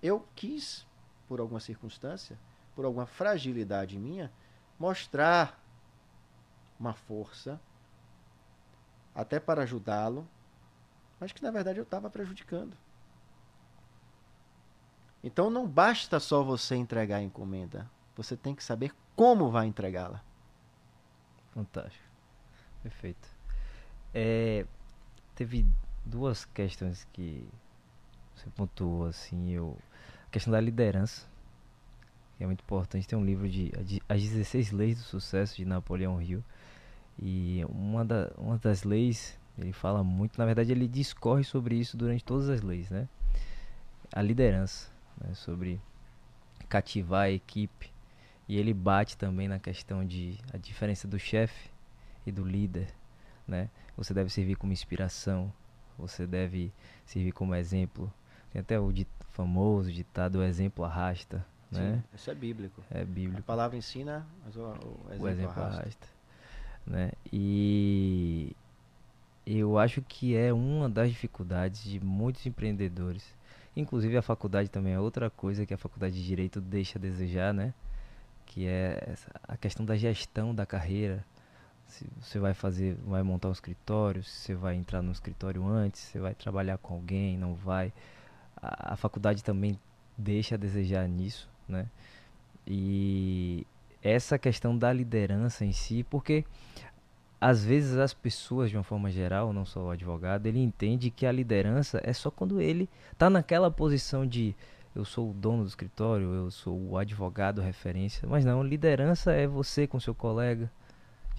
[0.02, 0.86] eu quis,
[1.28, 2.38] por alguma circunstância,
[2.76, 4.32] por alguma fragilidade minha,
[4.78, 5.60] mostrar
[6.80, 7.60] uma força
[9.14, 10.28] até para ajudá-lo,
[11.20, 12.78] mas que na verdade eu estava prejudicando.
[15.22, 20.24] Então não basta só você entregar a encomenda, você tem que saber como vai entregá-la.
[21.52, 22.08] Fantástico.
[22.82, 23.39] Perfeito.
[24.14, 24.66] É,
[25.36, 25.66] teve
[26.06, 27.48] duas questões que
[28.36, 29.78] você pontuou assim, eu
[30.30, 31.26] a questão da liderança,
[32.38, 33.08] que é muito importante.
[33.08, 33.72] Tem um livro de
[34.08, 36.44] As 16 Leis do Sucesso de Napoleão Hill.
[37.18, 41.98] E uma, da, uma das leis, ele fala muito, na verdade ele discorre sobre isso
[41.98, 43.10] durante todas as leis, né?
[44.14, 44.90] A liderança,
[45.20, 45.34] né?
[45.34, 45.82] sobre
[46.70, 47.92] cativar a equipe.
[48.48, 51.70] E ele bate também na questão de a diferença do chefe
[52.26, 52.94] e do líder,
[53.50, 53.70] né?
[53.98, 55.52] Você deve servir como inspiração,
[55.98, 56.72] você deve
[57.06, 58.12] servir como exemplo.
[58.52, 58.94] Tem até o
[59.32, 61.46] famoso ditado: o exemplo arrasta.
[61.72, 62.04] Sim, né?
[62.14, 62.82] Isso é bíblico.
[62.90, 63.40] É bíblico.
[63.40, 65.82] A palavra ensina, mas o, o exemplo, o exemplo arrasta.
[65.82, 66.08] arrasta.
[66.86, 67.12] Né?
[67.32, 68.56] E
[69.46, 73.36] eu acho que é uma das dificuldades de muitos empreendedores.
[73.76, 77.54] Inclusive a faculdade também é outra coisa que a faculdade de direito deixa a desejar,
[77.54, 77.74] né?
[78.46, 79.16] Que é
[79.48, 81.24] a questão da gestão da carreira,
[81.90, 86.02] se você vai fazer, vai montar um escritório, se você vai entrar no escritório antes,
[86.02, 87.92] você vai trabalhar com alguém, não vai.
[88.62, 89.80] A, a faculdade também
[90.18, 91.88] deixa a desejar nisso, né?
[92.66, 93.66] E
[94.02, 96.46] essa questão da liderança em si, porque
[97.42, 101.26] às vezes as pessoas de uma forma geral, não só o advogado, ele entende que
[101.26, 104.56] a liderança é só quando ele está naquela posição de
[104.96, 109.48] eu sou o dono do escritório, eu sou o advogado referência, mas não, liderança é
[109.48, 110.70] você com seu colega,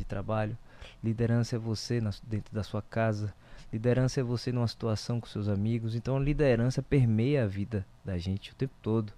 [0.00, 0.56] de trabalho.
[1.02, 3.32] Liderança é você na, dentro da sua casa.
[3.72, 5.94] Liderança é você numa situação com seus amigos.
[5.94, 9.12] Então, a liderança permeia a vida da gente o tempo todo.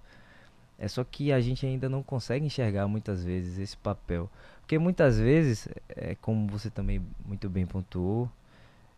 [0.77, 4.29] É só que a gente ainda não consegue enxergar muitas vezes esse papel.
[4.61, 8.29] Porque muitas vezes, é como você também muito bem pontuou,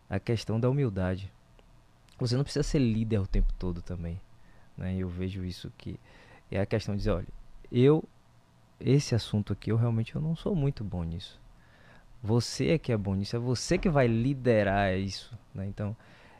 [0.09, 1.31] a questão da humildade.
[2.17, 4.19] Você não precisa ser líder o tempo todo também.
[4.77, 4.95] Né?
[4.97, 5.99] Eu vejo isso que
[6.51, 7.27] é a questão de dizer, olha,
[7.71, 8.03] eu
[8.79, 11.39] esse assunto aqui eu realmente eu não sou muito bom nisso.
[12.26, 15.38] Você é que é bom nisso, é você que vai liderar isso.
[15.53, 15.67] Né?
[15.67, 15.95] Então,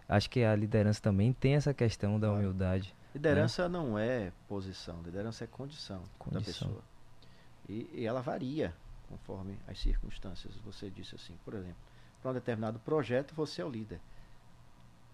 [0.10, 2.96] acho que a liderança também tem essa questão da humildade.
[3.14, 3.78] Liderança né?
[3.78, 6.40] não é posição, liderança é condição, condição.
[6.40, 6.84] da pessoa.
[7.70, 8.74] E, e, ela varia
[9.08, 10.56] conforme as circunstâncias.
[10.66, 11.78] Você disse assim, por exemplo,
[12.20, 14.02] para um determinado projeto você é o líder.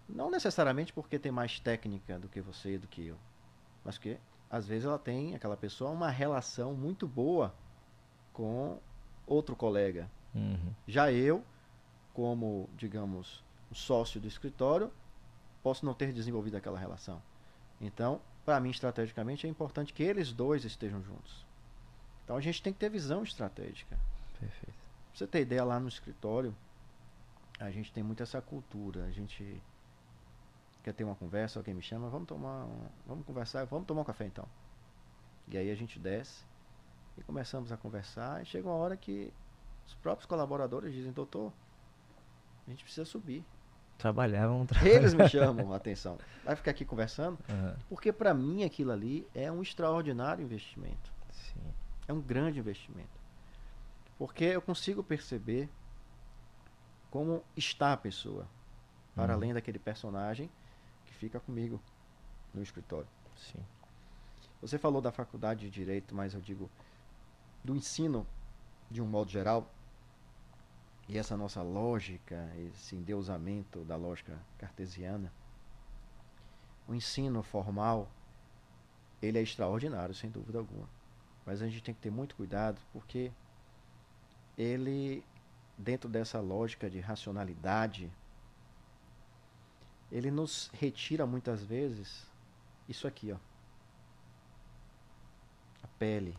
[0.08, 3.18] Não necessariamente porque tem mais técnica do que você do que eu,
[3.84, 4.18] mas que
[4.50, 7.54] às vezes ela tem, aquela pessoa, uma relação muito boa
[8.32, 8.78] com
[9.26, 10.74] outro colega, Uhum.
[10.86, 11.44] Já eu,
[12.14, 14.90] como, digamos, sócio do escritório,
[15.62, 17.22] posso não ter desenvolvido aquela relação.
[17.80, 21.44] Então, para mim, estrategicamente, é importante que eles dois estejam juntos.
[22.24, 23.98] Então, a gente tem que ter visão estratégica.
[24.38, 24.72] Perfeito.
[24.72, 26.54] Pra você ter ideia, lá no escritório,
[27.58, 29.04] a gente tem muito essa cultura.
[29.04, 29.60] A gente
[30.82, 34.04] quer ter uma conversa, alguém me chama, vamos tomar, um, vamos conversar, vamos tomar um
[34.04, 34.46] café então.
[35.48, 36.44] E aí a gente desce
[37.16, 39.32] e começamos a conversar e chega uma hora que
[39.86, 41.52] os próprios colaboradores dizem, doutor,
[42.66, 43.44] a gente precisa subir.
[43.98, 44.94] Trabalhar, vamos trabalhar.
[44.94, 46.18] Eles me chamam a atenção.
[46.44, 47.38] Vai ficar aqui conversando?
[47.48, 47.74] Uhum.
[47.88, 51.12] Porque para mim aquilo ali é um extraordinário investimento.
[51.30, 51.60] Sim.
[52.08, 53.20] É um grande investimento.
[54.18, 55.68] Porque eu consigo perceber
[57.10, 58.46] como está a pessoa.
[59.14, 59.38] Para uhum.
[59.38, 60.50] além daquele personagem
[61.06, 61.80] que fica comigo
[62.54, 63.08] no escritório.
[63.36, 63.60] Sim.
[64.60, 66.70] Você falou da faculdade de direito, mas eu digo
[67.64, 68.26] do ensino
[68.92, 69.68] de um modo geral,
[71.08, 75.32] e essa nossa lógica, esse endeusamento da lógica cartesiana,
[76.86, 78.08] o ensino formal,
[79.20, 80.88] ele é extraordinário, sem dúvida alguma.
[81.44, 83.32] Mas a gente tem que ter muito cuidado, porque
[84.56, 85.24] ele,
[85.76, 88.10] dentro dessa lógica de racionalidade,
[90.10, 92.26] ele nos retira muitas vezes
[92.88, 93.36] isso aqui, ó.
[95.82, 96.36] A pele,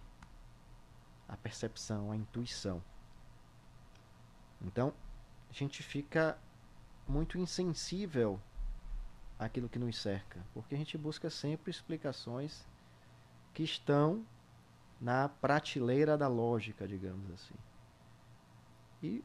[1.34, 2.82] a percepção, a intuição.
[4.62, 4.94] Então,
[5.50, 6.38] a gente fica
[7.08, 8.40] muito insensível
[9.40, 12.66] àquilo que nos cerca, porque a gente busca sempre explicações
[13.52, 14.24] que estão
[15.02, 17.56] na prateleira da lógica, digamos assim.
[19.02, 19.24] E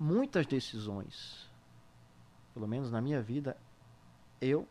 [0.00, 1.48] muitas decisões,
[2.54, 3.54] pelo menos na minha vida,
[4.40, 4.66] eu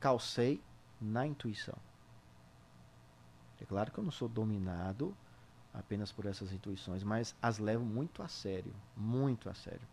[0.00, 0.60] calcei
[1.00, 1.78] na intuição.
[3.60, 5.16] É claro que eu não sou dominado
[5.72, 9.86] apenas por essas intuições, mas as levo muito a sério, muito a sério.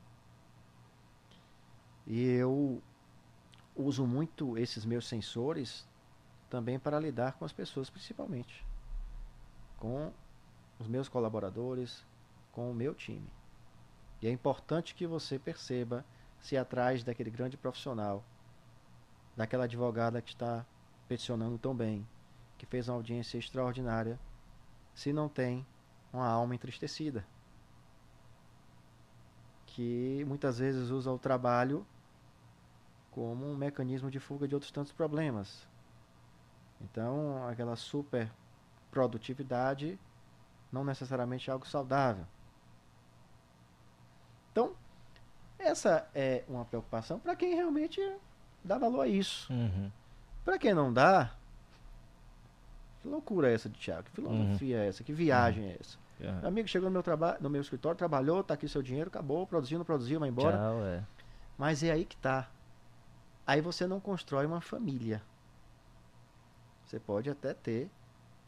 [2.08, 2.82] E eu
[3.76, 5.88] uso muito esses meus sensores
[6.50, 8.66] também para lidar com as pessoas, principalmente
[9.78, 10.12] com
[10.80, 12.06] os meus colaboradores,
[12.52, 13.30] com o meu time.
[14.22, 16.06] E é importante que você perceba
[16.40, 18.24] se atrás daquele grande profissional,
[19.36, 20.66] daquela advogada que está
[21.08, 22.08] peticionando tão bem,
[22.58, 24.20] que fez uma audiência extraordinária,
[24.96, 25.64] se não tem
[26.12, 27.24] uma alma entristecida.
[29.76, 31.86] que muitas vezes usa o trabalho
[33.12, 35.68] como um mecanismo de fuga de outros tantos problemas.
[36.80, 38.32] Então, aquela super
[38.90, 40.00] produtividade
[40.72, 42.26] não necessariamente é algo saudável.
[44.54, 44.74] Então,
[45.60, 48.00] essa é uma preocupação para quem realmente
[48.64, 49.52] dá valor a isso.
[49.52, 49.92] Uhum.
[50.46, 51.36] Para quem não dá,
[53.06, 54.04] que loucura é essa de Thiago?
[54.06, 55.04] Que filosofia é essa?
[55.04, 55.98] Que viagem é essa?
[56.20, 56.40] Uhum.
[56.40, 59.46] Meu amigo chegou no meu, traba no meu escritório, trabalhou, tá aqui seu dinheiro, acabou,
[59.46, 60.58] produziu, não produziu, vai embora.
[60.58, 61.04] Tchau, é.
[61.58, 62.50] Mas é aí que tá.
[63.46, 65.22] Aí você não constrói uma família.
[66.86, 67.90] Você pode até ter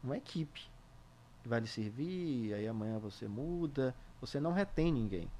[0.02, 0.62] uma equipe
[1.42, 5.30] que vai lhe servir, aí amanhã você muda, você não retém ninguém.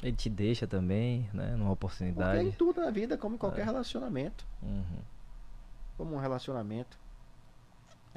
[0.00, 1.56] Ele te deixa também, né?
[1.56, 2.44] Numa Porque é oportunidade.
[2.44, 3.64] em tudo na vida, como em qualquer É.
[3.64, 4.46] relacionamento.
[4.62, 4.84] Uhum.
[5.96, 6.96] Como um relacionamento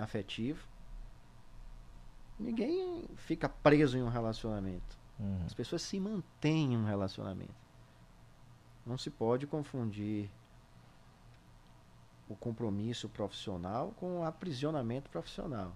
[0.04, 0.68] afetivo.
[2.40, 4.98] Ninguém fica preso em um relacionamento.
[5.20, 5.46] Uhum.
[5.46, 7.54] As pessoas se mantêm em um relacionamento.
[8.86, 10.30] Não se pode confundir
[12.28, 15.76] o compromisso profissional com o aprisionamento profissional.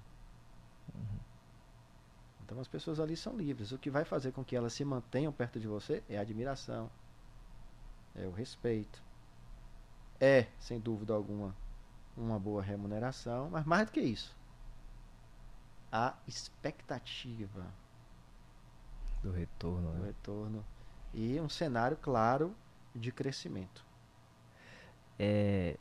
[2.44, 3.72] Então as pessoas ali são livres.
[3.72, 6.90] O que vai fazer com que elas se mantenham perto de você é a admiração,
[8.16, 9.04] é o respeito.
[10.20, 11.56] É, sem dúvida alguma,
[12.18, 14.36] uma boa remuneração, mas mais do que isso,
[15.92, 17.66] a expectativa
[19.22, 20.08] Do retorno, do né?
[20.08, 20.66] retorno
[21.14, 22.56] e um cenário claro
[22.94, 23.86] de crescimento.
[25.18, 25.78] É,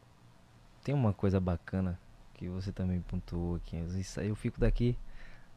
[0.82, 1.98] tem uma coisa bacana
[2.34, 3.76] que você também pontuou aqui.
[4.22, 4.96] Eu fico daqui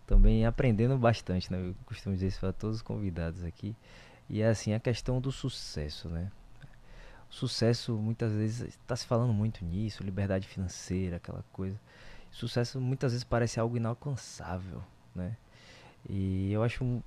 [0.06, 1.60] também aprendendo bastante, né?
[1.70, 3.76] Eu costumo dizer isso para todos os convidados aqui.
[4.30, 6.32] E é assim, a questão do sucesso, né?
[7.30, 11.80] Sucesso, muitas vezes, está se falando muito nisso, liberdade financeira, aquela coisa.
[12.32, 15.36] Sucesso muitas vezes parece algo inalcançável, né?
[16.10, 17.04] E eu acho,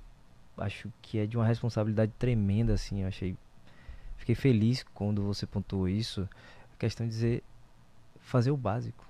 [0.57, 3.01] acho que é de uma responsabilidade tremenda, assim.
[3.01, 3.35] Eu achei,
[4.17, 6.27] fiquei feliz quando você pontuou isso.
[6.73, 7.43] A questão de dizer,
[8.19, 9.05] fazer o básico,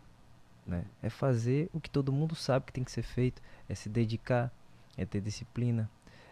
[0.66, 0.86] né?
[1.02, 4.52] É fazer o que todo mundo sabe que tem que ser feito, é se dedicar,
[4.98, 5.90] é ter disciplina,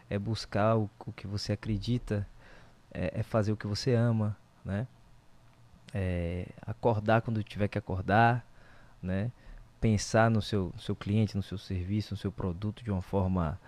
[0.10, 2.28] é buscar o, o que você acredita,
[2.92, 4.38] é, é fazer o que você ama,
[4.70, 4.88] né?
[5.94, 8.46] É acordar quando tiver que acordar,
[9.02, 9.32] né?
[9.82, 13.60] Pensar no seu, seu cliente, no seu serviço, no seu produto de uma forma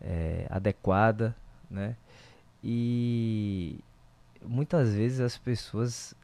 [0.00, 1.34] é, adequada,
[1.70, 1.96] né?
[2.62, 3.80] E
[4.42, 6.14] muitas vezes as pessoas,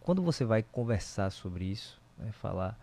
[0.00, 2.78] quando você vai conversar sobre isso, né, falar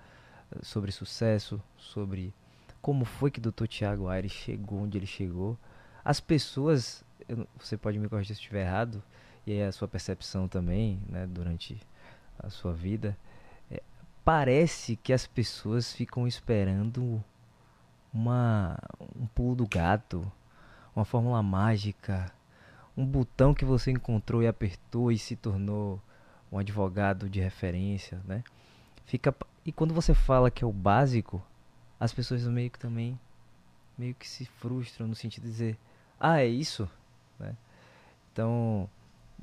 [0.51, 2.33] eh, sobre sucesso, sobre
[2.81, 3.67] como foi que o Dr.
[3.67, 5.57] Tiago Aires chegou onde ele chegou,
[6.03, 7.03] as pessoas,
[7.57, 9.01] você pode me corrigir se estiver errado,
[9.45, 11.79] e a sua percepção também, né, durante
[12.39, 13.17] a sua vida,
[13.69, 13.81] eh,
[14.23, 17.23] parece que as pessoas ficam esperando
[18.13, 18.77] uma
[19.19, 20.31] um pulo do gato,
[20.95, 22.31] uma fórmula mágica,
[22.95, 25.99] um botão que você encontrou e apertou e se tornou
[26.51, 28.43] um advogado de referência, né?
[29.05, 29.35] Fica
[29.65, 31.41] e quando você fala que é o básico,
[31.99, 33.19] as pessoas meio que também
[33.97, 35.77] meio que se frustram no sentido de dizer,
[36.19, 36.89] ah, é isso,
[37.39, 37.55] né?
[38.31, 38.89] Então,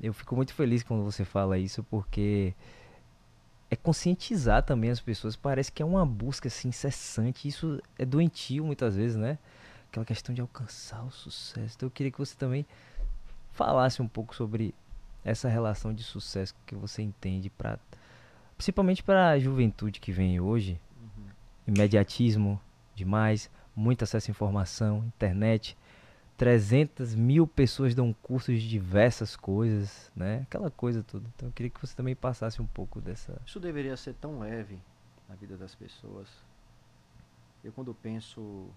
[0.01, 2.53] eu fico muito feliz quando você fala isso porque
[3.69, 5.35] é conscientizar também as pessoas.
[5.35, 7.47] Parece que é uma busca assim incessante.
[7.47, 9.37] Isso é doentio muitas vezes, né?
[9.89, 11.75] Aquela questão de alcançar o sucesso.
[11.77, 12.65] Então eu queria que você também
[13.53, 14.73] falasse um pouco sobre
[15.23, 17.77] essa relação de sucesso que você entende para
[18.57, 20.79] principalmente para a juventude que vem hoje,
[21.67, 22.61] imediatismo
[22.93, 25.75] demais, muito acesso à informação, internet,
[26.41, 30.39] 300 mil pessoas dão cursos de diversas coisas, né?
[30.41, 31.29] Aquela coisa toda.
[31.35, 33.39] Então eu queria que você também passasse um pouco dessa.
[33.45, 34.81] Isso deveria ser tão leve
[35.29, 36.27] na vida das pessoas.
[37.63, 38.71] Eu quando penso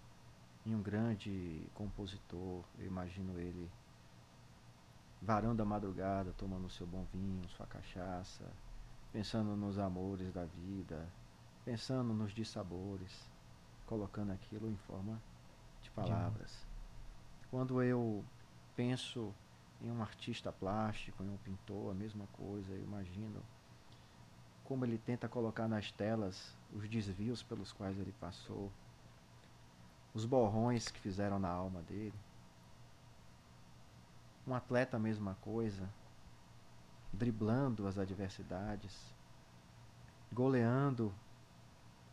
[0.66, 3.70] em um grande compositor, eu imagino ele
[5.22, 8.44] varando a madrugada, tomando seu bom vinho, sua cachaça,
[9.10, 11.08] pensando nos amores da vida,
[11.64, 13.26] pensando nos dissabores,
[13.86, 15.18] colocando aquilo em forma
[15.80, 16.73] de palavras.
[17.54, 18.24] Quando eu
[18.74, 19.32] penso
[19.80, 23.40] em um artista plástico, em um pintor, a mesma coisa, eu imagino
[24.64, 28.72] como ele tenta colocar nas telas os desvios pelos quais ele passou,
[30.12, 32.18] os borrões que fizeram na alma dele.
[34.48, 35.88] Um atleta, a mesma coisa,
[37.12, 39.14] driblando as adversidades,
[40.32, 41.14] goleando,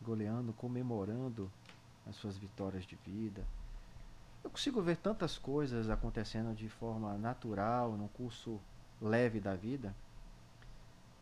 [0.00, 1.50] goleando, comemorando
[2.06, 3.44] as suas vitórias de vida.
[4.42, 8.60] Eu consigo ver tantas coisas acontecendo de forma natural, num curso
[9.00, 9.94] leve da vida.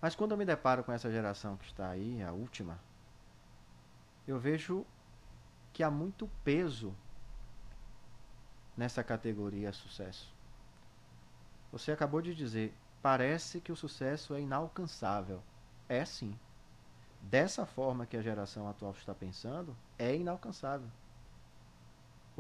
[0.01, 2.79] Mas quando eu me deparo com essa geração que está aí, a última,
[4.27, 4.87] eu vejo
[5.73, 6.95] que há muito peso
[8.77, 10.33] nessa categoria sucesso.
[11.71, 15.43] Você acabou de dizer, parece que o sucesso é inalcançável.
[15.89, 16.39] É sim.
[17.21, 20.89] Dessa forma que a geração atual está pensando, é inalcançável.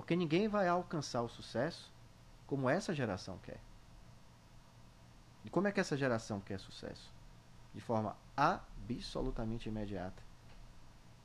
[0.01, 1.93] Porque ninguém vai alcançar o sucesso
[2.47, 3.61] como essa geração quer.
[5.45, 7.13] E como é que essa geração quer sucesso?
[7.75, 10.23] De forma absolutamente imediata.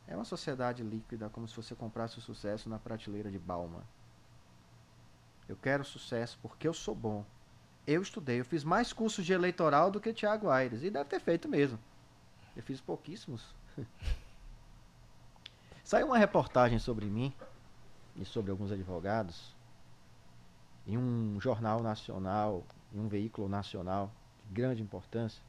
[0.05, 3.81] É uma sociedade líquida, como se você comprasse o sucesso na prateleira de Bauman.
[5.47, 7.25] Eu quero sucesso porque eu sou bom.
[7.87, 10.83] Eu estudei, eu fiz mais cursos de eleitoral do que Tiago Aires.
[10.83, 11.79] E deve ter feito mesmo.
[12.53, 13.55] Eu fiz pouquíssimos.
[15.81, 17.33] Saiu uma reportagem sobre mim
[18.15, 19.55] e sobre alguns advogados
[20.87, 22.63] em um jornal nacional,
[22.93, 24.11] em um veículo nacional
[24.47, 25.41] de grande importância,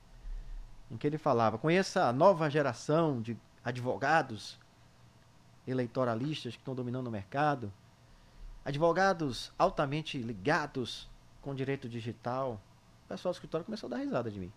[0.90, 4.58] em que ele falava: conheça a nova geração de advogados
[5.66, 7.72] eleitoralistas que estão dominando o mercado,
[8.64, 11.08] advogados altamente ligados
[11.42, 12.60] com direito digital.
[13.04, 14.52] O pessoal do escritório começou a dar risada de mim.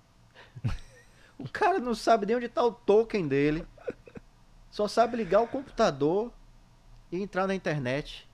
[1.38, 3.66] o cara não sabe nem onde está o token dele,
[4.72, 6.32] só sabe ligar o computador
[7.12, 8.28] e entrar na internet.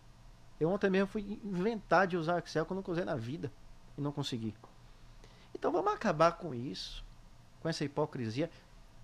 [0.60, 3.52] Eu ontem mesmo fui inventar de usar Excel que eu nunca usei na vida
[3.98, 4.54] e não consegui.
[5.54, 7.04] Então vamos acabar com isso,
[7.62, 8.50] com essa hipocrisia.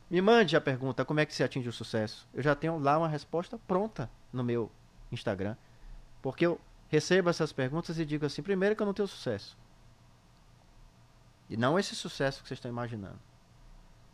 [0.09, 2.28] Me mande a pergunta como é que se atinge o sucesso.
[2.34, 4.69] Eu já tenho lá uma resposta pronta no meu
[5.11, 5.55] Instagram.
[6.22, 6.59] Porque eu
[6.89, 9.57] recebo essas perguntas e digo assim: primeiro, que eu não tenho sucesso.
[11.49, 13.19] E não esse sucesso que vocês estão imaginando.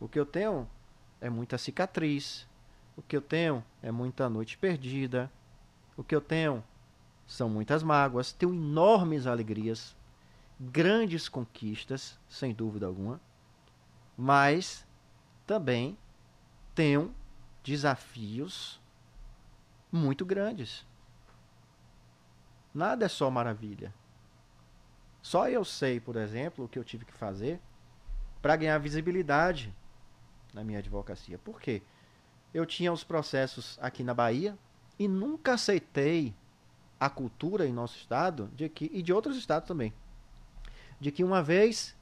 [0.00, 0.68] O que eu tenho
[1.20, 2.46] é muita cicatriz.
[2.96, 5.30] O que eu tenho é muita noite perdida.
[5.98, 6.62] O que eu tenho
[7.26, 8.32] são muitas mágoas.
[8.32, 9.96] Tenho enormes alegrias.
[10.60, 13.20] Grandes conquistas, sem dúvida alguma.
[14.16, 14.86] Mas
[15.44, 15.98] também
[16.72, 17.12] tenho
[17.64, 18.80] desafios
[19.90, 20.86] muito grandes.
[22.72, 23.92] Nada é só maravilha.
[25.20, 27.60] Só eu sei, por exemplo, o que eu tive que fazer
[28.40, 29.74] para ganhar visibilidade
[30.54, 31.38] na minha advocacia.
[31.38, 31.82] Por quê?
[32.54, 34.56] Eu tinha os processos aqui na Bahia
[34.98, 36.34] e nunca aceitei
[36.98, 39.92] a cultura em nosso estado de que e de outros estados também,
[41.00, 41.96] de que uma vez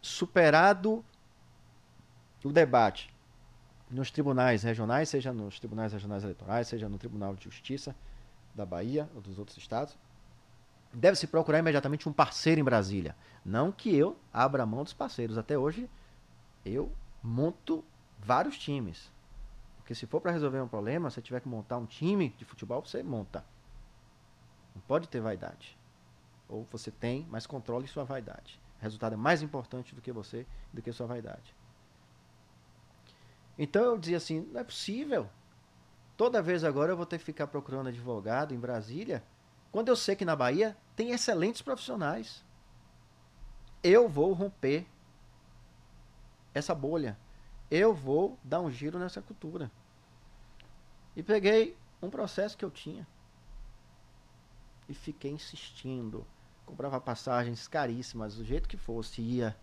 [0.00, 1.04] superado
[2.44, 3.12] o debate
[3.90, 7.94] nos tribunais regionais, seja nos tribunais regionais eleitorais, seja no Tribunal de Justiça
[8.54, 9.96] da Bahia ou dos outros estados,
[10.92, 13.14] deve-se procurar imediatamente um parceiro em Brasília.
[13.44, 15.38] Não que eu abra mão dos parceiros.
[15.38, 15.88] Até hoje,
[16.64, 16.90] eu
[17.22, 17.84] monto
[18.18, 19.10] vários times.
[19.86, 22.84] Porque se for para resolver um problema, se tiver que montar um time de futebol,
[22.84, 23.44] você monta.
[24.74, 25.78] Não pode ter vaidade.
[26.48, 28.60] Ou você tem, mas controle sua vaidade.
[28.80, 31.54] O resultado é mais importante do que você, do que sua vaidade.
[33.56, 35.30] Então eu dizia assim, não é possível.
[36.16, 39.22] Toda vez agora eu vou ter que ficar procurando advogado em Brasília,
[39.70, 42.44] quando eu sei que na Bahia tem excelentes profissionais.
[43.84, 44.84] Eu vou romper
[46.52, 47.16] essa bolha.
[47.70, 49.70] Eu vou dar um giro nessa cultura.
[51.14, 53.06] E peguei um processo que eu tinha.
[54.88, 56.26] E fiquei insistindo.
[56.64, 59.56] Comprava passagens caríssimas, do jeito que fosse, ia.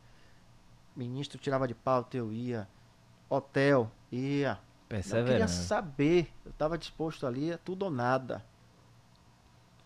[0.96, 2.68] Ministro tirava de pauta, eu ia
[3.30, 4.60] hotel, ia.
[5.22, 8.46] Eu queria saber, eu estava disposto ali a tudo ou nada.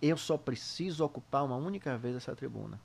[0.01, 2.79] Eu só preciso ocupar uma única vez essa tribuna.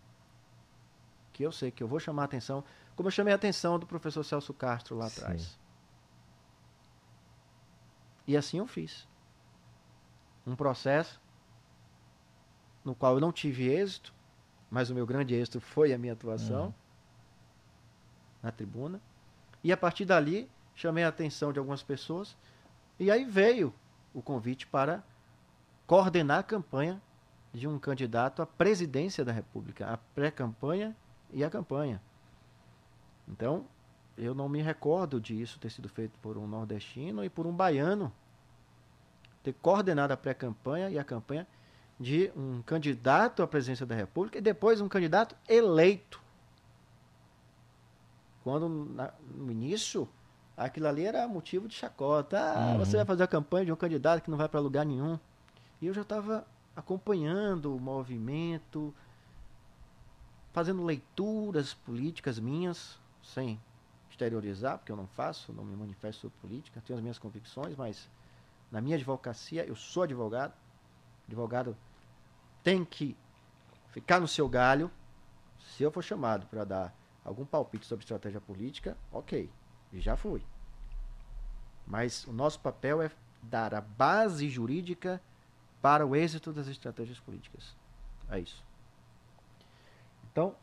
[1.32, 2.64] Que eu sei que eu vou chamar a atenção,
[2.96, 5.58] como eu chamei a atenção do professor Celso Castro lá atrás.
[8.26, 9.06] E assim eu fiz.
[10.46, 11.20] Um processo
[12.84, 14.12] no qual eu não tive êxito,
[14.70, 16.74] mas o meu grande êxito foi a minha atuação uhum.
[18.42, 19.00] na tribuna.
[19.62, 22.36] E a partir dali, chamei a atenção de algumas pessoas.
[22.98, 23.72] E aí veio
[24.12, 25.02] o convite para
[25.86, 27.00] coordenar a campanha
[27.52, 30.96] de um candidato à presidência da República, a pré-campanha
[31.30, 32.00] e a campanha.
[33.28, 33.66] Então,
[34.16, 38.12] eu não me recordo disso ter sido feito por um nordestino e por um baiano
[39.42, 41.46] ter coordenado a pré-campanha e a campanha
[41.98, 46.22] de um candidato à presidência da República e depois um candidato eleito
[48.42, 50.08] quando na, no início
[50.56, 52.38] aquilo ali era motivo de chacota.
[52.38, 52.78] Ah, uhum.
[52.78, 55.18] você vai fazer a campanha de um candidato que não vai para lugar nenhum.
[55.80, 58.94] E eu já estava acompanhando o movimento,
[60.52, 63.60] fazendo leituras políticas minhas, sem
[64.10, 68.08] exteriorizar, porque eu não faço, não me manifesto sobre política, tenho as minhas convicções, mas
[68.70, 70.54] na minha advocacia, eu sou advogado.
[71.26, 71.76] Advogado
[72.62, 73.16] tem que
[73.90, 74.90] ficar no seu galho.
[75.58, 76.94] Se eu for chamado para dar
[77.24, 79.50] algum palpite sobre estratégia política, ok,
[79.92, 80.42] já fui.
[81.86, 83.10] Mas o nosso papel é
[83.42, 85.20] dar a base jurídica
[85.82, 87.76] para o êxito das estratégias políticas.
[88.30, 88.64] É isso.
[90.30, 90.56] Então,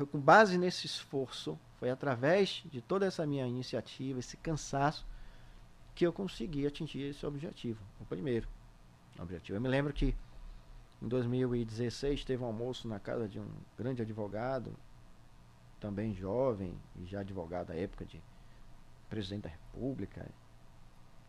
[0.00, 5.06] foi com base nesse esforço, foi através de toda essa minha iniciativa, esse cansaço,
[5.94, 8.48] que eu consegui atingir esse objetivo, o primeiro
[9.18, 9.58] objetivo.
[9.58, 10.14] Eu me lembro que
[11.02, 13.46] em 2016 teve um almoço na casa de um
[13.76, 14.74] grande advogado,
[15.78, 18.22] também jovem e já advogado à época de
[19.10, 20.26] presidente da República,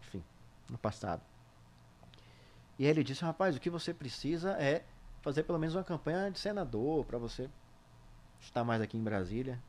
[0.01, 0.24] enfim,
[0.69, 1.22] no passado.
[2.80, 4.86] E ele disse: Rapaz, o que você precisa é
[5.22, 7.49] fazer pelo menos uma campanha de senador para você
[8.41, 9.61] estar mais aqui em Brasília.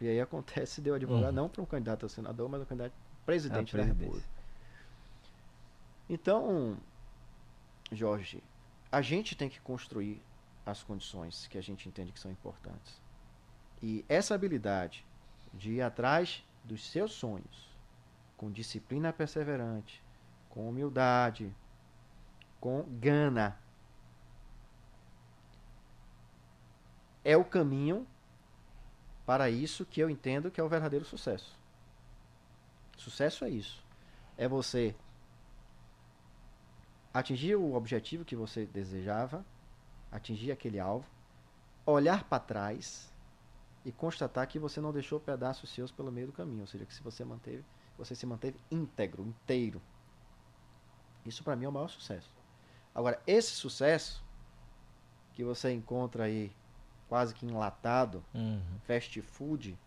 [0.00, 1.32] E aí acontece, deu advogado uhum.
[1.32, 4.26] não para um candidato a senador, mas um candidato a presidente a da República.
[6.08, 6.76] Então,
[7.90, 8.42] Jorge,
[8.92, 10.22] a gente tem que construir
[10.66, 13.00] as condições que a gente entende que são importantes.
[13.82, 15.04] E essa habilidade
[15.52, 17.68] de ir atrás dos seus sonhos,
[18.36, 20.02] com disciplina perseverante,
[20.48, 21.54] com humildade,
[22.60, 23.58] com gana,
[27.24, 28.06] é o caminho
[29.24, 31.58] para isso que eu entendo que é o verdadeiro sucesso.
[32.96, 33.82] Sucesso é isso.
[34.36, 34.94] É você
[37.12, 39.44] atingir o objetivo que você desejava,
[40.12, 41.06] atingir aquele alvo,
[41.86, 43.12] olhar para trás
[43.84, 46.94] e constatar que você não deixou pedaços seus pelo meio do caminho, ou seja, que
[46.94, 47.64] se você manteve,
[47.96, 49.80] você se manteve íntegro, inteiro.
[51.24, 52.30] Isso para mim é o maior sucesso.
[52.94, 54.22] Agora, esse sucesso
[55.32, 56.52] que você encontra aí
[57.14, 58.60] quase que enlatado, uhum.
[58.88, 59.78] fast food,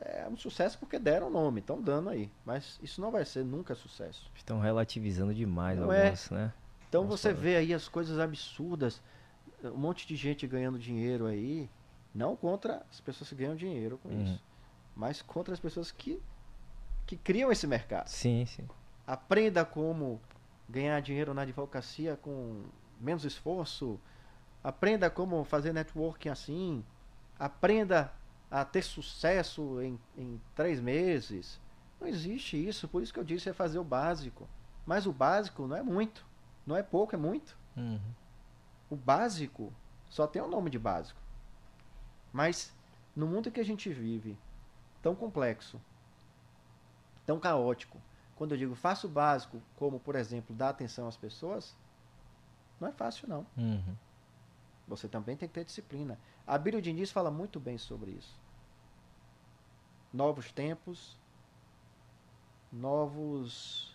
[0.00, 2.28] é um sucesso porque deram o nome, estão dando aí.
[2.44, 4.28] Mas isso não vai ser nunca sucesso.
[4.34, 6.12] Estão relativizando demais não é.
[6.32, 6.52] né?
[6.88, 7.40] Então Vamos você falar.
[7.40, 9.00] vê aí as coisas absurdas,
[9.62, 11.70] um monte de gente ganhando dinheiro aí,
[12.12, 14.24] não contra as pessoas que ganham dinheiro com uhum.
[14.24, 14.42] isso,
[14.96, 16.20] mas contra as pessoas que,
[17.06, 18.08] que criam esse mercado.
[18.08, 18.66] Sim, sim.
[19.06, 20.20] Aprenda como
[20.68, 22.64] ganhar dinheiro na advocacia com
[23.00, 24.00] menos esforço.
[24.64, 26.82] Aprenda como fazer networking assim.
[27.38, 28.10] Aprenda
[28.50, 31.60] a ter sucesso em, em três meses.
[32.00, 34.48] Não existe isso, por isso que eu disse é fazer o básico.
[34.86, 36.24] Mas o básico não é muito,
[36.66, 37.56] não é pouco, é muito.
[37.76, 38.00] Uhum.
[38.88, 39.72] O básico
[40.08, 41.20] só tem o nome de básico.
[42.32, 42.74] Mas
[43.14, 44.36] no mundo que a gente vive,
[45.02, 45.80] tão complexo,
[47.26, 48.00] tão caótico,
[48.36, 51.76] quando eu digo faça o básico, como por exemplo dar atenção às pessoas,
[52.80, 53.46] não é fácil não.
[53.56, 53.96] Uhum.
[54.86, 56.18] Você também tem que ter disciplina.
[56.46, 58.44] A Bíblia Diniz fala muito bem sobre isso
[60.14, 61.18] novos tempos,
[62.72, 63.92] novos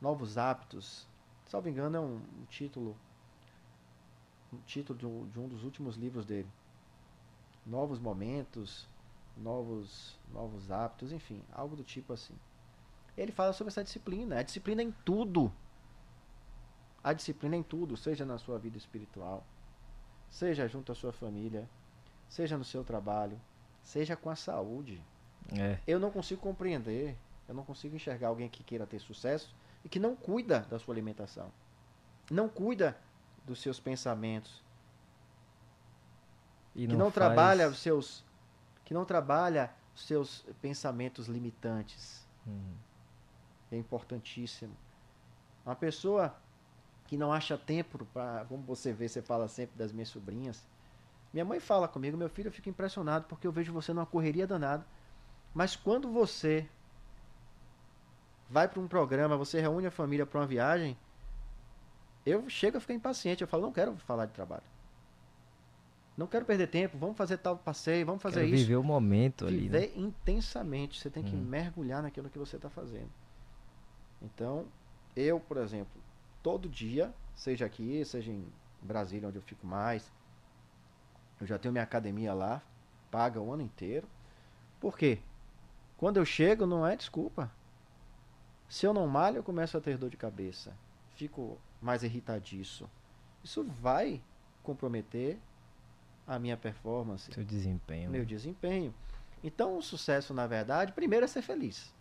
[0.00, 1.06] novos hábitos.
[1.46, 2.96] Salvo engano, é um, um título
[4.52, 6.48] um título de um, de um dos últimos livros dele.
[7.64, 8.88] Novos momentos,
[9.36, 12.34] novos novos hábitos, enfim, algo do tipo assim.
[13.16, 15.52] Ele fala sobre essa disciplina, a disciplina em tudo.
[17.04, 19.46] A disciplina em tudo, seja na sua vida espiritual,
[20.32, 21.68] seja junto à sua família,
[22.26, 23.38] seja no seu trabalho,
[23.84, 25.00] seja com a saúde.
[25.56, 25.78] É.
[25.86, 27.16] Eu não consigo compreender,
[27.46, 29.54] eu não consigo enxergar alguém que queira ter sucesso
[29.84, 31.52] e que não cuida da sua alimentação,
[32.30, 32.96] não cuida
[33.44, 34.64] dos seus pensamentos,
[36.74, 37.14] que não, não faz...
[37.14, 38.24] trabalha os seus,
[38.86, 42.26] que não trabalha os seus pensamentos limitantes.
[42.48, 42.74] Hum.
[43.70, 44.74] É importantíssimo.
[45.64, 46.34] Uma pessoa
[47.12, 50.66] que não acha tempo para, como você vê, você fala sempre das minhas sobrinhas.
[51.30, 54.46] Minha mãe fala comigo, meu filho, eu fico impressionado porque eu vejo você numa correria
[54.46, 54.82] danada
[55.54, 56.66] mas quando você
[58.48, 60.96] vai para um programa, você reúne a família para uma viagem,
[62.24, 63.42] eu chego a ficar impaciente.
[63.42, 64.62] Eu falo, não quero falar de trabalho.
[66.16, 68.64] Não quero perder tempo, vamos fazer tal passeio, vamos fazer quero isso.
[68.64, 69.68] Viver o momento viver ali.
[69.68, 70.06] Viver né?
[70.06, 70.98] intensamente.
[70.98, 71.42] Você tem que hum.
[71.42, 73.10] mergulhar naquilo que você está fazendo.
[74.22, 74.64] Então,
[75.14, 76.00] eu, por exemplo,
[76.42, 78.46] todo dia, seja aqui, seja em
[78.80, 80.10] Brasília, onde eu fico mais,
[81.40, 82.62] eu já tenho minha academia lá,
[83.10, 84.06] paga o ano inteiro.
[84.80, 85.18] Por quê?
[85.96, 87.50] Quando eu chego, não é desculpa.
[88.68, 90.72] Se eu não malho, eu começo a ter dor de cabeça.
[91.14, 92.88] Fico mais irritadiço.
[93.44, 94.22] Isso vai
[94.62, 95.38] comprometer
[96.26, 97.30] a minha performance.
[97.32, 98.10] Seu desempenho.
[98.10, 98.94] Meu desempenho.
[99.44, 101.92] Então, o sucesso, na verdade, primeiro é ser feliz.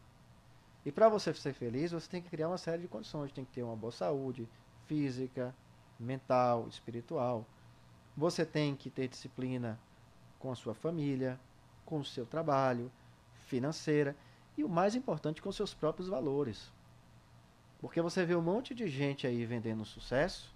[0.85, 3.31] E para você ser feliz, você tem que criar uma série de condições.
[3.31, 4.47] Tem que ter uma boa saúde
[4.85, 5.53] física,
[5.99, 7.45] mental, espiritual.
[8.17, 9.79] Você tem que ter disciplina
[10.39, 11.39] com a sua família,
[11.85, 12.91] com o seu trabalho,
[13.47, 14.15] financeira
[14.57, 16.71] e o mais importante, com seus próprios valores.
[17.79, 20.53] Porque você vê um monte de gente aí vendendo sucesso,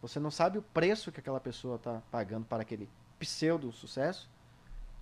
[0.00, 2.88] você não sabe o preço que aquela pessoa está pagando para aquele
[3.18, 4.28] pseudo sucesso,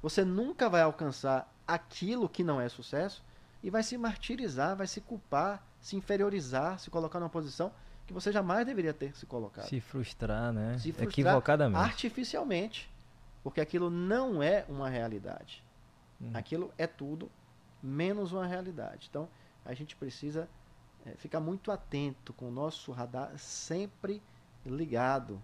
[0.02, 3.22] você nunca vai alcançar aquilo que não é sucesso
[3.62, 7.72] e vai se martirizar, vai se culpar, se inferiorizar, se colocar numa posição
[8.06, 9.66] que você jamais deveria ter se colocado.
[9.66, 10.78] Se frustrar, né?
[10.78, 11.84] Se frustrar Equivocadamente.
[11.84, 12.90] artificialmente,
[13.42, 15.62] porque aquilo não é uma realidade.
[16.20, 16.30] Hum.
[16.34, 17.30] Aquilo é tudo
[17.82, 19.08] menos uma realidade.
[19.10, 19.28] Então,
[19.64, 20.48] a gente precisa
[21.04, 24.22] é, ficar muito atento com o nosso radar sempre
[24.64, 25.40] ligado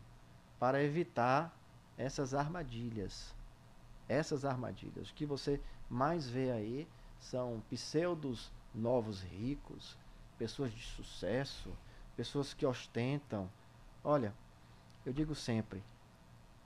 [0.59, 1.55] para evitar
[1.97, 3.35] essas armadilhas.
[4.09, 5.11] Essas armadilhas.
[5.11, 6.89] O que você mais vê aí
[7.25, 9.97] são pseudos novos ricos,
[10.37, 11.72] pessoas de sucesso,
[12.14, 13.51] pessoas que ostentam.
[14.03, 14.35] Olha,
[15.07, 15.83] eu digo sempre,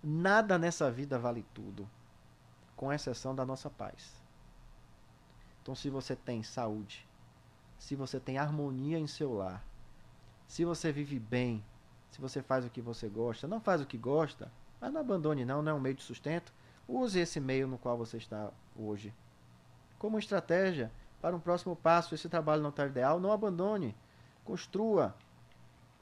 [0.02, 1.88] nada nessa vida vale tudo,
[2.74, 4.20] com exceção da nossa paz.
[5.62, 7.06] Então, se você tem saúde,
[7.78, 9.64] se você tem harmonia em seu lar,
[10.48, 11.64] se você vive bem,
[12.10, 14.50] se você faz o que você gosta, não faz o que gosta,
[14.80, 16.52] mas não abandone não, não é um meio de sustento.
[16.88, 19.14] Use esse meio no qual você está hoje.
[19.98, 20.90] Como estratégia
[21.20, 23.94] para um próximo passo, esse trabalho não está ideal, não abandone.
[24.44, 25.14] Construa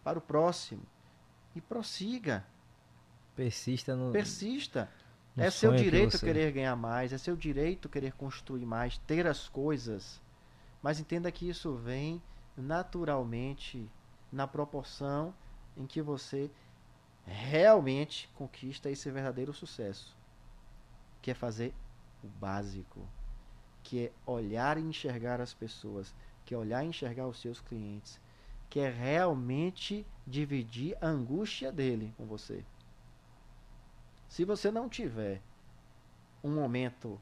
[0.05, 0.83] para o próximo
[1.55, 2.45] e prossiga.
[3.35, 4.13] Persista no.
[4.13, 4.91] Persista.
[5.35, 8.65] no é seu sonho que direito você- querer ganhar mais, é seu direito querer construir
[8.65, 10.21] mais, ter as coisas.
[10.83, 12.23] Mas entenda que isso vem
[12.57, 13.91] naturalmente
[14.33, 15.35] na proporção
[15.77, 16.51] em que você
[17.27, 20.17] realmente conquista esse verdadeiro sucesso,
[21.21, 21.75] que é fazer
[22.23, 23.07] o básico,
[23.87, 26.12] que é olhar e enxergar as pessoas,
[26.45, 28.20] que é olhar e enxergar os seus clientes,
[28.68, 32.64] que é realmente dividir a angústia dele com você.
[34.28, 35.41] Se você não tiver
[36.43, 37.20] um momento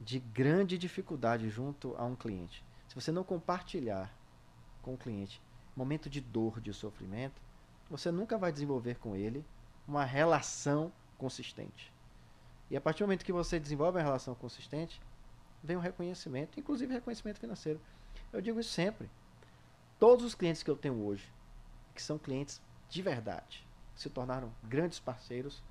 [0.00, 4.12] de grande dificuldade junto a um cliente, se você não compartilhar
[4.82, 5.40] com o cliente
[5.76, 7.40] momento de dor, de sofrimento,
[7.88, 9.46] você nunca vai desenvolver com ele
[9.86, 11.92] uma relação consistente.
[12.68, 15.00] E a partir do momento que você desenvolve uma relação consistente,
[15.62, 17.80] vem o reconhecimento, inclusive reconhecimento financeiro.
[18.32, 19.10] Eu digo isso sempre.
[19.98, 21.28] Todos os clientes que eu tenho hoje,
[21.94, 25.62] que são clientes de verdade, se tornaram grandes parceiros,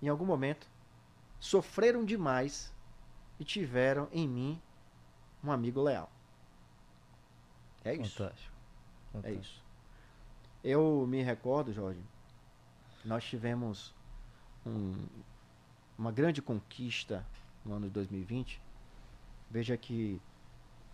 [0.00, 0.66] em algum momento
[1.40, 2.72] sofreram demais
[3.38, 4.62] e tiveram em mim
[5.42, 6.10] um amigo leal.
[7.84, 8.16] É isso.
[8.18, 8.54] Fantástico.
[8.54, 9.42] É Fantástico.
[9.42, 9.64] isso.
[10.62, 12.00] Eu me recordo, Jorge,
[13.04, 13.92] nós tivemos
[14.64, 15.06] um-
[15.98, 17.26] uma grande conquista
[17.64, 18.60] no ano de 2020.
[19.54, 20.20] Veja que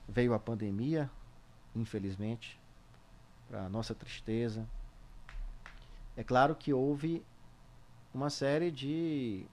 [0.06, 1.10] veio a pandemia,
[1.74, 2.60] infelizmente,
[3.48, 4.68] para nossa tristeza.
[6.14, 7.24] É claro que houve
[8.12, 9.46] uma série de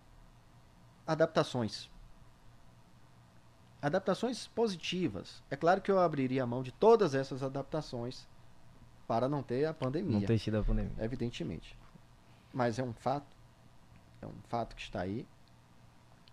[1.07, 1.89] adaptações.
[3.81, 5.41] Adaptações positivas.
[5.49, 8.27] É claro que eu abriria a mão de todas essas adaptações
[9.07, 10.91] para não ter a pandemia Não ter tido a pandemia.
[10.99, 11.79] evidentemente.
[12.53, 13.33] Mas é um fato,
[14.21, 15.25] é um fato que está aí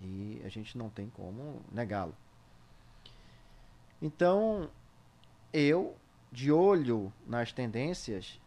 [0.00, 2.16] e a gente não tem como negá-lo.
[4.04, 4.68] Então,
[5.50, 5.96] eu,
[6.30, 8.38] de olho nas tendências,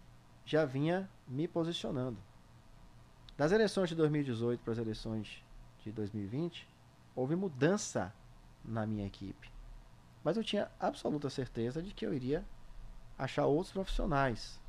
[0.45, 2.19] já vinha me posicionando.
[3.35, 5.43] Das eleições de 2018 para as eleições
[5.83, 6.67] de 2020,
[7.15, 8.13] houve mudança
[8.63, 9.49] na minha equipe.
[10.23, 12.45] Mas eu tinha absoluta certeza de que eu iria
[13.17, 14.59] achar outros profissionais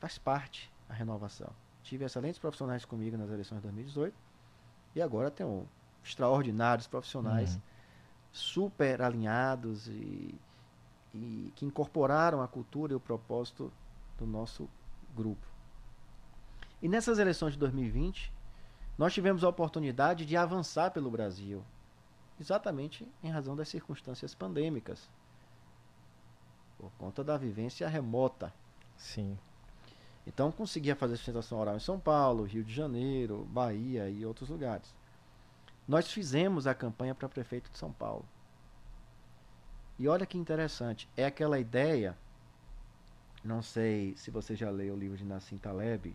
[0.00, 1.50] faz parte a renovação.
[1.82, 4.16] Tive excelentes profissionais comigo nas eleições de 2018
[4.94, 5.68] e agora tenho
[6.02, 7.60] extraordinários profissionais Uhum.
[8.36, 10.34] Super alinhados e,
[11.14, 13.72] e que incorporaram a cultura e o propósito
[14.18, 14.68] do nosso
[15.14, 15.46] grupo.
[16.82, 18.30] E nessas eleições de 2020,
[18.98, 21.64] nós tivemos a oportunidade de avançar pelo Brasil,
[22.38, 25.08] exatamente em razão das circunstâncias pandêmicas,
[26.78, 28.52] por conta da vivência remota.
[28.98, 29.38] Sim.
[30.26, 34.94] Então conseguia fazer sustentação oral em São Paulo, Rio de Janeiro, Bahia e outros lugares.
[35.86, 38.24] Nós fizemos a campanha para prefeito de São Paulo.
[39.98, 42.16] E olha que interessante, é aquela ideia,
[43.42, 46.14] não sei se você já leu o livro de Nassim Taleb,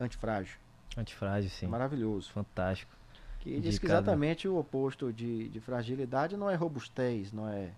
[0.00, 0.58] Antifrágil,
[0.96, 1.66] Antifrágil, sim.
[1.66, 2.90] é maravilhoso, Fantástico.
[3.40, 3.92] que diz que Indicado.
[3.92, 7.70] exatamente o oposto de, de fragilidade não é robustez, não é,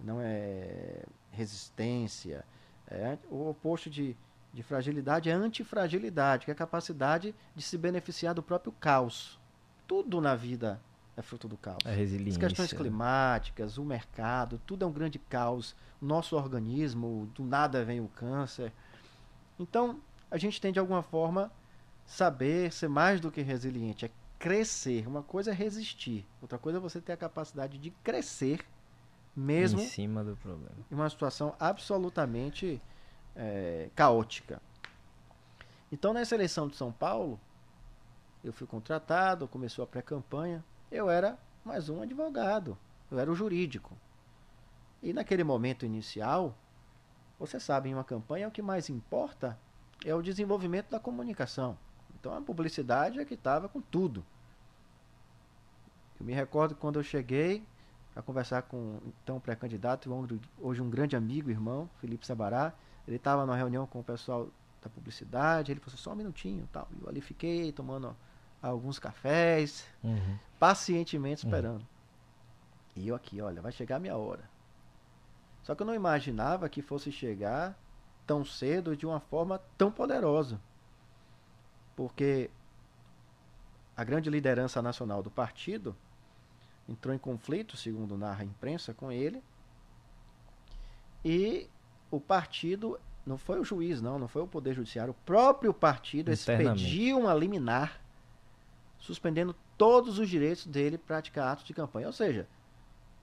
[0.00, 2.44] não é resistência,
[2.88, 4.16] é, o oposto de,
[4.52, 9.39] de fragilidade é antifragilidade, que é a capacidade de se beneficiar do próprio caos.
[9.90, 10.80] Tudo na vida
[11.16, 11.78] é fruto do caos.
[11.84, 12.38] A As resiliência.
[12.38, 12.78] questões né?
[12.78, 15.74] climáticas, o mercado, tudo é um grande caos.
[16.00, 18.72] Nosso organismo, do nada vem o câncer.
[19.58, 19.98] Então,
[20.30, 21.50] a gente tem de alguma forma
[22.06, 25.08] saber ser mais do que resiliente, é crescer.
[25.08, 28.64] Uma coisa é resistir, outra coisa é você ter a capacidade de crescer
[29.34, 30.70] mesmo Em cima do problema.
[30.88, 32.80] em uma situação absolutamente
[33.34, 34.62] eh, caótica.
[35.90, 37.40] Então, nessa eleição de São Paulo,
[38.42, 40.64] eu fui contratado, começou a pré-campanha.
[40.90, 42.76] Eu era mais um advogado,
[43.10, 43.96] eu era o jurídico.
[45.02, 46.56] E naquele momento inicial,
[47.38, 49.58] você sabe, em uma campanha, o que mais importa
[50.04, 51.76] é o desenvolvimento da comunicação.
[52.18, 54.24] Então a publicidade é que estava com tudo.
[56.18, 57.64] Eu me recordo quando eu cheguei
[58.14, 60.10] a conversar com então pré-candidato,
[60.58, 62.74] hoje um grande amigo, irmão, Felipe Sabará.
[63.06, 64.48] Ele estava numa reunião com o pessoal
[64.82, 66.88] da publicidade, ele falou assim, só um minutinho tal.
[66.92, 68.14] E eu ali fiquei tomando
[68.62, 70.38] alguns cafés, uhum.
[70.58, 71.50] pacientemente uhum.
[71.50, 71.80] esperando.
[71.80, 71.86] Uhum.
[72.96, 74.48] E eu aqui, olha, vai chegar a minha hora.
[75.62, 77.78] Só que eu não imaginava que fosse chegar
[78.26, 80.60] tão cedo de uma forma tão poderosa.
[81.94, 82.50] Porque
[83.96, 85.94] a grande liderança nacional do partido
[86.88, 89.42] entrou em conflito, segundo narra a imprensa, com ele.
[91.24, 91.68] E
[92.10, 96.32] o partido não foi o juiz, não, não foi o Poder Judiciário, o próprio partido
[96.32, 98.00] expediu uma liminar
[99.00, 102.06] suspendendo todos os direitos dele praticar atos de campanha.
[102.06, 102.46] Ou seja,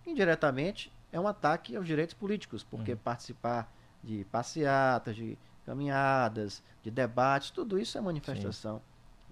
[0.06, 2.98] indiretamente é um ataque aos direitos políticos, porque uhum.
[2.98, 3.72] participar
[4.04, 8.82] de passeatas, de caminhadas, de debates, tudo isso é manifestação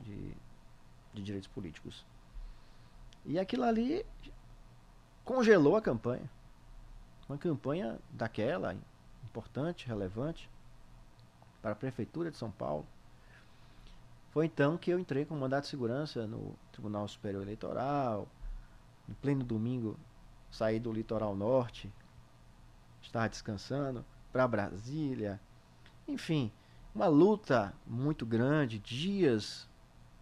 [0.03, 0.33] de,
[1.13, 2.05] de direitos políticos.
[3.25, 4.05] E aquilo ali
[5.23, 6.29] congelou a campanha.
[7.27, 8.75] Uma campanha daquela,
[9.23, 10.49] importante, relevante,
[11.61, 12.85] para a Prefeitura de São Paulo.
[14.35, 18.27] Foi então que eu entrei com mandato de segurança no Tribunal Superior Eleitoral.
[19.07, 19.97] Em pleno domingo,
[20.51, 21.89] saí do litoral norte,
[23.01, 25.39] estava descansando, para Brasília.
[26.05, 26.51] Enfim,
[26.93, 29.69] uma luta muito grande, dias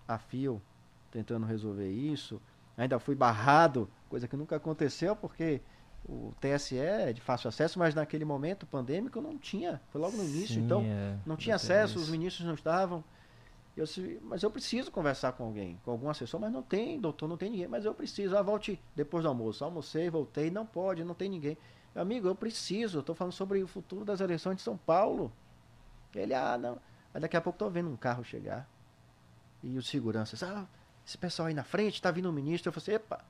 [0.07, 0.61] a fio
[1.09, 2.39] tentando resolver isso.
[2.77, 5.59] Ainda fui barrado, coisa que nunca aconteceu, porque
[6.07, 9.81] o TSE é de fácil acesso, mas naquele momento pandêmico não tinha.
[9.89, 13.03] Foi logo no início, Sim, então é, não tinha acesso, os ministros não estavam.
[13.75, 13.85] Eu,
[14.21, 17.49] mas eu preciso conversar com alguém, com algum assessor, mas não tem, doutor, não tem
[17.49, 17.67] ninguém.
[17.67, 18.37] Mas eu preciso.
[18.37, 19.63] Ah, volte depois do almoço.
[19.63, 21.57] Almocei, voltei, não pode, não tem ninguém.
[21.93, 25.31] Meu amigo, eu preciso, estou falando sobre o futuro das eleições de São Paulo.
[26.13, 26.79] Ele, ah, não.
[27.13, 28.69] Aí daqui a pouco estou vendo um carro chegar.
[29.63, 30.67] E os seguranças, ah,
[31.05, 32.69] esse pessoal aí na frente, está vindo um ministro.
[32.69, 33.23] Eu falei assim, epa,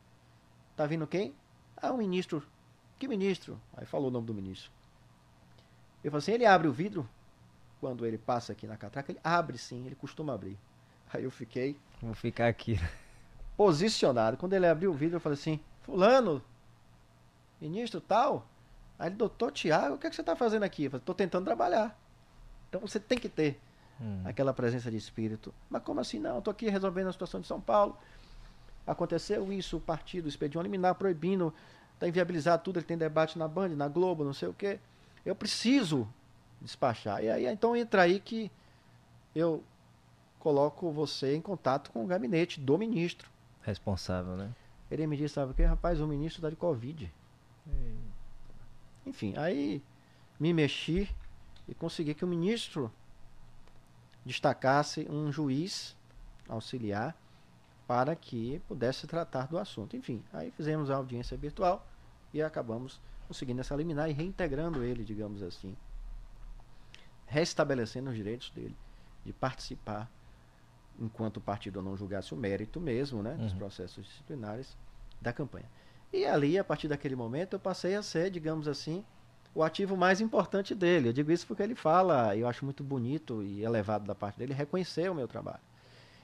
[0.76, 1.34] tá vindo quem?
[1.78, 2.44] Ah, um ministro
[3.04, 3.60] que ministro?
[3.76, 4.72] Aí falou o nome do ministro.
[6.04, 7.08] Eu falei assim, ele abre o vidro
[7.84, 10.58] quando ele passa aqui na catraca, ele abre sim, ele costuma abrir.
[11.14, 11.78] Aí eu fiquei.
[12.02, 12.80] Vou ficar aqui.
[13.58, 14.38] Posicionado.
[14.38, 16.42] Quando ele abriu o vidro, eu falei assim, fulano,
[17.60, 18.48] ministro tal.
[18.98, 20.86] Aí ele, doutor Tiago, o que, é que você está fazendo aqui?
[20.86, 22.00] Eu falei, estou tentando trabalhar.
[22.70, 23.60] Então você tem que ter
[24.00, 24.22] hum.
[24.24, 25.54] aquela presença de espírito.
[25.70, 26.20] Mas como assim?
[26.20, 27.98] Não, estou aqui resolvendo a situação de São Paulo.
[28.88, 31.54] Aconteceu isso, o partido expediu uma liminar proibindo
[31.94, 34.80] Está inviabilizado tudo, ele tem debate na Band, na Globo, não sei o quê.
[35.26, 36.08] Eu preciso
[36.64, 37.24] despachar.
[37.24, 38.50] E aí, então entra aí que
[39.36, 39.64] eu
[40.40, 43.30] coloco você em contato com o gabinete do ministro.
[43.62, 44.52] Responsável, né?
[44.90, 47.12] Ele me disse, sabe o que, rapaz, o ministro está de Covid.
[47.68, 47.96] E...
[49.06, 49.82] Enfim, aí
[50.40, 51.10] me mexi
[51.68, 52.92] e consegui que o ministro
[54.26, 55.96] destacasse um juiz
[56.48, 57.16] auxiliar
[57.88, 59.96] para que pudesse tratar do assunto.
[59.96, 61.86] Enfim, aí fizemos a audiência virtual
[62.34, 65.76] e acabamos conseguindo essa liminar e reintegrando ele, digamos assim,
[67.34, 68.76] restabelecendo os direitos dele
[69.26, 70.08] de participar,
[71.00, 73.58] enquanto o partido não julgasse o mérito mesmo, né, dos uhum.
[73.58, 74.78] processos disciplinares
[75.20, 75.66] da campanha.
[76.12, 79.04] E ali, a partir daquele momento, eu passei a ser, digamos assim,
[79.56, 81.10] o ativo mais importante dele.
[81.10, 84.54] Eu digo isso porque ele fala, eu acho muito bonito e elevado da parte dele,
[84.54, 85.62] reconhecer o meu trabalho.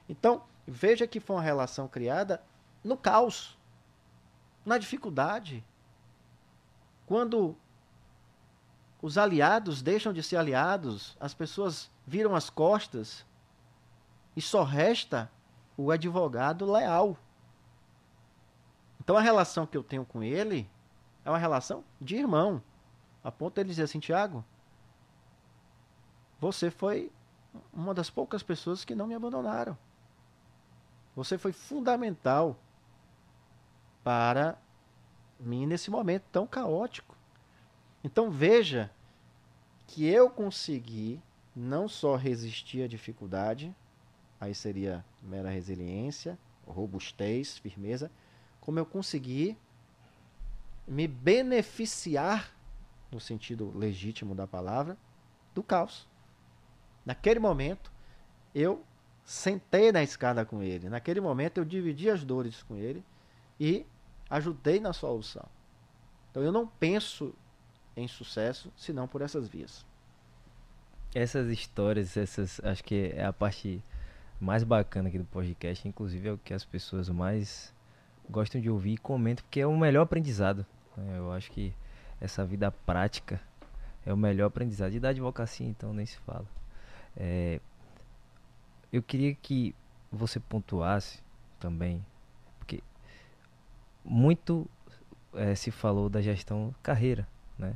[0.08, 2.40] Então, veja que foi uma relação criada
[2.84, 3.58] no caos,
[4.64, 5.64] na dificuldade,
[7.08, 7.58] quando
[9.02, 13.26] os aliados deixam de ser aliados, as pessoas viram as costas
[14.36, 15.32] e só resta
[15.78, 17.18] o advogado leal.
[19.00, 20.70] Então a relação que eu tenho com ele
[21.24, 22.62] é uma relação de irmão.
[23.24, 24.44] A ponto de ele dizer assim, Tiago,
[26.40, 27.12] você foi
[27.74, 29.78] uma das poucas pessoas que não me abandonaram.
[31.16, 32.58] Você foi fundamental
[34.04, 34.58] para
[35.40, 37.09] mim nesse momento tão caótico.
[38.04, 38.92] Então veja
[39.88, 41.22] que eu consegui
[41.56, 43.76] não só resistir à dificuldade,
[44.40, 48.12] aí seria mera resiliência, robustez, firmeza,
[48.62, 49.58] como eu consegui
[50.88, 52.56] me beneficiar,
[53.12, 54.98] no sentido legítimo da palavra,
[55.54, 56.08] do caos.
[57.06, 57.92] Naquele momento,
[58.54, 58.84] eu
[59.26, 60.90] sentei na escada com ele.
[60.90, 63.04] Naquele momento, eu dividi as dores com ele
[63.60, 63.86] e
[64.30, 65.46] ajudei na solução.
[66.30, 67.34] Então eu não penso
[68.00, 69.86] em sucesso senão por essas vias.
[71.14, 73.84] Essas histórias, essas, acho que é a parte
[74.40, 77.74] mais bacana aqui do podcast, inclusive é o que as pessoas mais
[78.30, 80.66] gostam de ouvir e comentam, porque é o melhor aprendizado.
[80.96, 81.18] Né?
[81.18, 81.74] Eu acho que
[82.22, 83.42] essa vida prática
[84.06, 84.94] é o melhor aprendizado.
[84.94, 86.46] E da advocacia, então, nem se fala.
[87.18, 87.60] É,
[88.92, 89.76] eu queria que
[90.12, 91.22] você pontuasse
[91.60, 92.06] também,
[92.58, 92.82] porque
[94.04, 94.68] muito
[95.34, 97.28] é, se falou da gestão carreira,
[97.58, 97.76] né?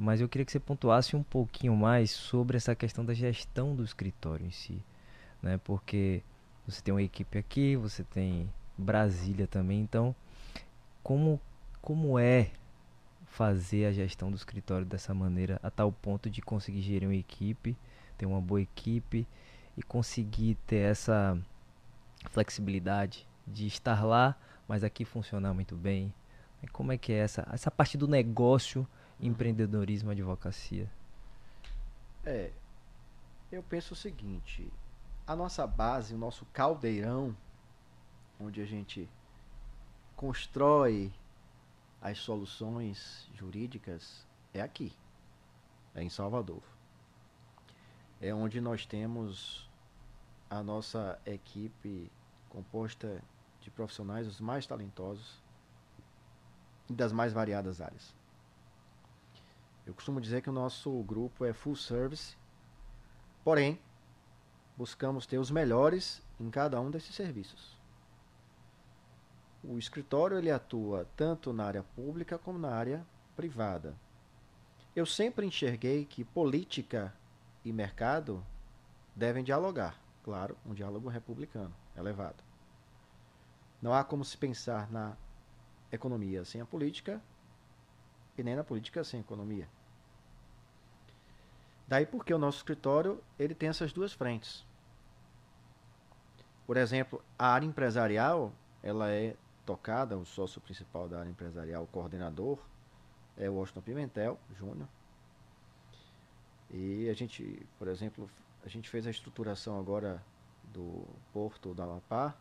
[0.00, 3.84] Mas eu queria que você pontuasse um pouquinho mais sobre essa questão da gestão do
[3.84, 4.82] escritório em si,
[5.42, 5.60] né?
[5.62, 6.22] Porque
[6.66, 10.16] você tem uma equipe aqui, você tem Brasília também, então
[11.02, 11.38] como
[11.82, 12.50] como é
[13.26, 17.76] fazer a gestão do escritório dessa maneira a tal ponto de conseguir gerir uma equipe,
[18.16, 19.26] ter uma boa equipe
[19.76, 21.38] e conseguir ter essa
[22.30, 24.34] flexibilidade de estar lá,
[24.66, 26.10] mas aqui funcionar muito bem.
[26.72, 28.88] Como é que é essa, essa parte do negócio,
[29.20, 30.90] empreendedorismo, advocacia?
[32.24, 32.52] É,
[33.50, 34.72] eu penso o seguinte,
[35.26, 37.36] a nossa base, o nosso caldeirão,
[38.38, 39.08] onde a gente
[40.16, 41.12] constrói
[42.00, 44.92] as soluções jurídicas, é aqui,
[45.94, 46.62] é em Salvador.
[48.20, 49.68] É onde nós temos
[50.48, 52.10] a nossa equipe
[52.48, 53.22] composta
[53.60, 55.42] de profissionais os mais talentosos
[56.88, 58.19] e das mais variadas áreas.
[59.90, 62.36] Eu costumo dizer que o nosso grupo é full service,
[63.42, 63.76] porém,
[64.76, 67.76] buscamos ter os melhores em cada um desses serviços.
[69.64, 73.96] O escritório ele atua tanto na área pública como na área privada.
[74.94, 77.12] Eu sempre enxerguei que política
[77.64, 78.46] e mercado
[79.16, 80.00] devem dialogar.
[80.22, 82.44] Claro, um diálogo republicano, elevado.
[83.82, 85.16] Não há como se pensar na
[85.90, 87.20] economia sem a política
[88.38, 89.68] e nem na política sem a economia.
[91.90, 94.64] Daí porque o nosso escritório ele tem essas duas frentes.
[96.64, 99.34] Por exemplo, a área empresarial ela é
[99.66, 102.60] tocada, o sócio principal da área empresarial, o coordenador,
[103.36, 104.88] é o Washington Pimentel Júnior.
[106.70, 108.30] E a gente, por exemplo,
[108.64, 110.22] a gente fez a estruturação agora
[110.72, 112.36] do Porto da Amapá,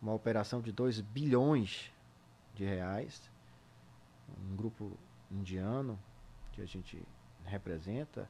[0.00, 1.92] uma operação de 2 bilhões
[2.54, 3.28] de reais,
[4.48, 4.96] um grupo
[5.28, 5.98] indiano
[6.52, 7.02] que a gente
[7.44, 8.28] representa,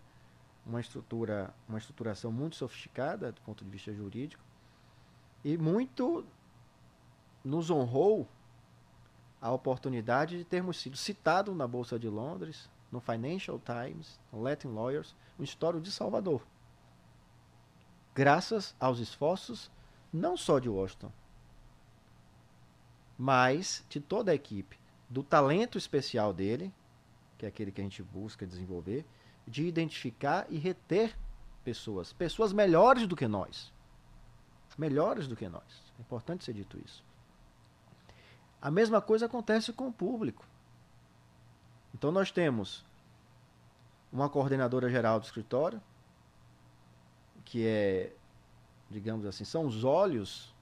[0.64, 4.42] uma estrutura, uma estruturação muito sofisticada do ponto de vista jurídico
[5.44, 6.24] e muito
[7.42, 8.28] nos honrou
[9.40, 14.68] a oportunidade de termos sido citados na Bolsa de Londres, no Financial Times, no Latin
[14.68, 16.46] Lawyers, um histórico de Salvador.
[18.14, 19.70] Graças aos esforços
[20.12, 21.10] não só de Washington,
[23.16, 26.72] mas de toda a equipe, do talento especial dele,
[27.40, 29.06] que é aquele que a gente busca desenvolver,
[29.48, 31.16] de identificar e reter
[31.64, 33.72] pessoas, pessoas melhores do que nós.
[34.76, 35.92] Melhores do que nós.
[35.98, 37.02] É importante ser dito isso.
[38.60, 40.44] A mesma coisa acontece com o público.
[41.94, 42.84] Então nós temos
[44.12, 45.80] uma coordenadora geral do escritório,
[47.42, 48.12] que é,
[48.90, 50.54] digamos assim, são os olhos,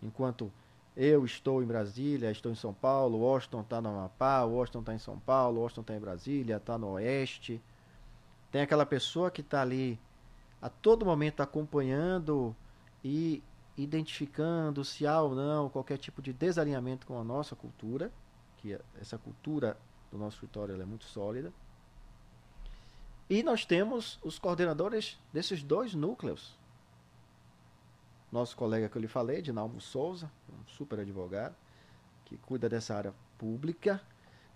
[0.00, 0.52] enquanto
[0.96, 4.98] eu estou em Brasília, estou em São Paulo, Washington está no Amapá, Washington está em
[4.98, 7.60] São Paulo, Washington está em Brasília, está no Oeste.
[8.50, 10.00] Tem aquela pessoa que está ali
[10.60, 12.56] a todo momento acompanhando
[13.04, 13.42] e
[13.76, 18.10] identificando se há ou não qualquer tipo de desalinhamento com a nossa cultura,
[18.56, 19.76] que essa cultura
[20.10, 21.52] do nosso escritório é muito sólida.
[23.28, 26.56] E nós temos os coordenadores desses dois núcleos.
[28.30, 31.54] Nosso colega que eu lhe falei, Dinalmo Souza, um super advogado,
[32.24, 34.00] que cuida dessa área pública,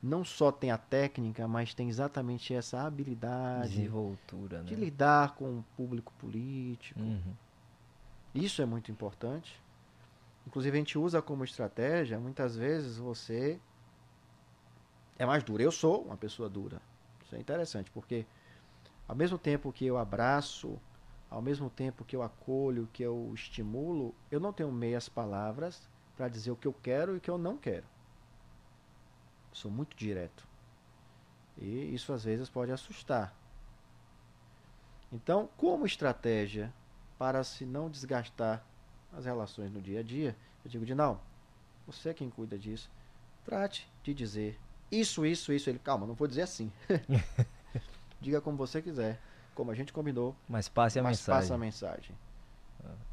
[0.03, 4.81] não só tem a técnica, mas tem exatamente essa habilidade Desenvoltura, de né?
[4.81, 7.35] lidar com o público político, Uhum.
[8.35, 9.61] isso é muito importante.
[10.47, 13.61] Inclusive, a gente usa como estratégia, muitas vezes você
[15.19, 15.63] é mais duro.
[15.63, 16.81] Eu sou uma pessoa dura.
[17.25, 18.25] Isso é interessante, porque
[19.07, 20.79] ao mesmo tempo que eu abraço,
[21.31, 26.28] ao mesmo tempo que eu acolho, que eu estimulo, eu não tenho meias palavras para
[26.28, 27.86] dizer o que eu quero e o que eu não quero.
[29.52, 30.47] Sou muito direto.
[31.57, 33.35] E isso às vezes pode assustar.
[35.12, 36.73] Então, como estratégia
[37.19, 38.65] para se não desgastar
[39.12, 41.24] as relações no dia a dia, eu digo, Dinal,
[41.86, 42.90] você é quem cuida disso,
[43.44, 44.59] trate de dizer
[44.90, 45.70] isso, isso, isso.
[45.70, 46.73] Ele, calma, não vou dizer assim.
[48.20, 49.20] Diga como você quiser,
[49.61, 51.41] como a gente combinou, Mas passe a mas mensagem.
[51.43, 52.16] passa a mensagem.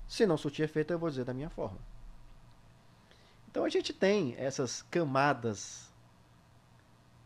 [0.07, 1.78] Se não surtir efeito, eu vou dizer da minha forma.
[3.49, 5.91] Então a gente tem essas camadas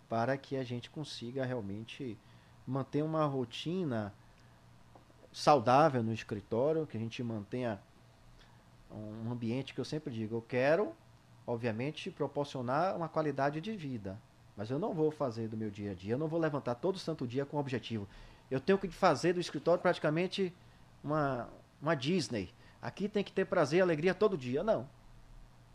[0.09, 2.17] para que a gente consiga realmente
[2.65, 4.11] manter uma rotina
[5.31, 7.79] saudável no escritório, que a gente mantenha
[8.89, 10.93] um ambiente que eu sempre digo, eu quero,
[11.45, 14.19] obviamente, proporcionar uma qualidade de vida,
[14.57, 16.97] mas eu não vou fazer do meu dia a dia, eu não vou levantar todo
[16.97, 18.07] santo dia com o objetivo,
[18.51, 20.53] Eu tenho que fazer do escritório praticamente
[21.01, 21.49] uma,
[21.81, 22.53] uma Disney.
[22.81, 24.61] Aqui tem que ter prazer e alegria todo dia.
[24.61, 24.89] Não.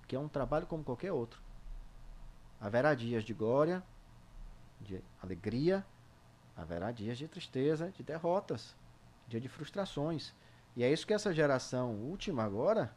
[0.07, 1.41] Que é um trabalho como qualquer outro.
[2.61, 3.83] Haverá dias de glória,
[4.79, 5.85] de alegria,
[6.55, 8.77] haverá dias de tristeza, de derrotas,
[9.27, 10.35] dia de frustrações.
[10.77, 12.95] E é isso que essa geração última agora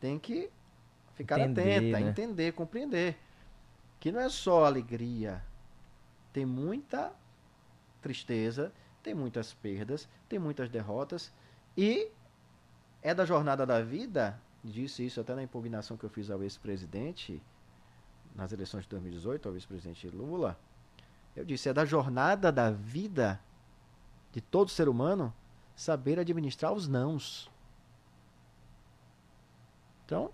[0.00, 0.50] tem que
[1.14, 2.10] ficar entender, atenta, né?
[2.10, 3.18] entender, compreender.
[3.98, 5.44] Que não é só alegria.
[6.32, 7.12] Tem muita
[8.00, 8.72] tristeza,
[9.02, 11.32] tem muitas perdas, tem muitas derrotas.
[11.76, 12.10] E
[13.02, 17.42] é da jornada da vida, disse isso até na impugnação que eu fiz ao ex-presidente,
[18.34, 20.58] nas eleições de 2018, ao ex-presidente Lula.
[21.34, 23.40] Eu disse, é da jornada da vida
[24.32, 25.32] de todo ser humano
[25.74, 27.50] saber administrar os nãos.
[30.04, 30.30] Então,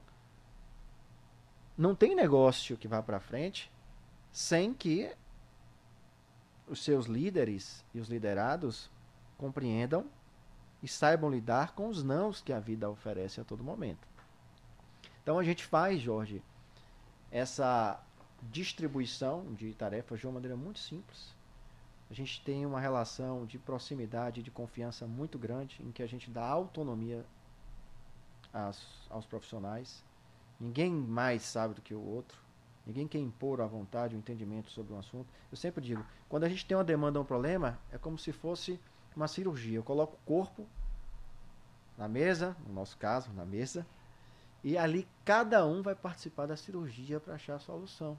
[1.76, 3.70] não tem negócio que vá para frente
[4.32, 5.14] sem que
[6.66, 8.90] os seus líderes e os liderados
[9.38, 10.06] compreendam
[10.82, 14.06] e saibam lidar com os nãos que a vida oferece a todo momento.
[15.22, 16.43] Então a gente faz, Jorge,
[17.30, 18.01] essa
[18.43, 21.34] distribuição de tarefas de uma maneira muito simples.
[22.09, 26.30] A gente tem uma relação de proximidade, de confiança muito grande, em que a gente
[26.30, 27.24] dá autonomia
[29.10, 30.05] aos profissionais.
[30.60, 32.45] Ninguém mais sabe do que o outro.
[32.86, 35.28] Ninguém quer impor à vontade o um entendimento sobre um assunto.
[35.50, 38.30] Eu sempre digo, quando a gente tem uma demanda ou um problema, é como se
[38.32, 38.80] fosse
[39.16, 39.78] uma cirurgia.
[39.78, 40.66] Eu coloco o corpo
[41.98, 43.84] na mesa, no nosso caso, na mesa,
[44.62, 48.16] e ali cada um vai participar da cirurgia para achar a solução.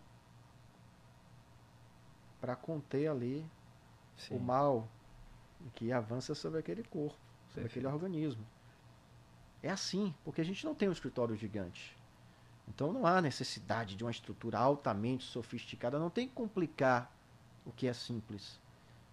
[2.41, 3.49] Para conter ali
[4.18, 4.35] Sim.
[4.35, 4.89] o mal
[5.76, 7.18] que avança sobre aquele corpo,
[7.48, 7.88] sobre Perfeito.
[7.88, 8.45] aquele organismo.
[9.64, 11.97] É assim, porque a gente não tem um escritório gigante.
[12.68, 17.11] Então não há necessidade de uma estrutura altamente sofisticada, não tem que complicar
[17.65, 18.60] o que é simples.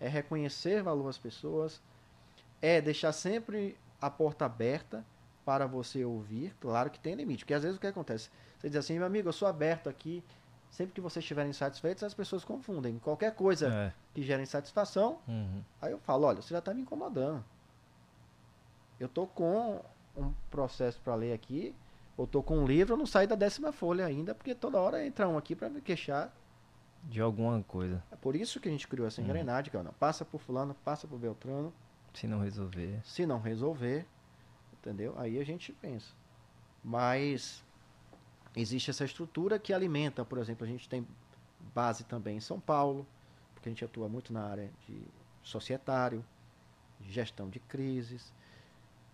[0.01, 1.81] É reconhecer valor às pessoas,
[2.61, 5.05] é deixar sempre a porta aberta
[5.45, 8.31] para você ouvir, claro que tem limite, porque às vezes o que acontece?
[8.59, 10.25] Você diz assim, meu amigo, eu sou aberto aqui,
[10.71, 12.99] sempre que vocês estiverem insatisfeitos, as pessoas confundem.
[12.99, 13.93] Qualquer coisa é.
[14.15, 15.63] que gere insatisfação, uhum.
[15.81, 17.45] aí eu falo, olha, você já está me incomodando.
[18.99, 19.81] Eu tô com
[20.17, 21.75] um processo para ler aqui,
[22.17, 25.05] ou tô com um livro, eu não saio da décima folha ainda, porque toda hora
[25.05, 26.33] entra um aqui para me queixar
[27.05, 28.03] de alguma coisa.
[28.11, 29.27] É por isso que a gente criou essa uhum.
[29.27, 31.73] engrenagem, que é, não, passa por fulano, passa por Beltrano.
[32.15, 33.01] Se não resolver.
[33.05, 34.07] Se não resolver,
[34.73, 35.15] entendeu?
[35.19, 36.15] Aí a gente pensa.
[36.83, 37.65] Mas
[38.55, 41.07] existe essa estrutura que alimenta, por exemplo, a gente tem
[41.75, 43.07] base também em São Paulo,
[43.55, 45.03] porque a gente atua muito na área de
[45.43, 46.25] societário,
[47.01, 48.33] gestão de crises.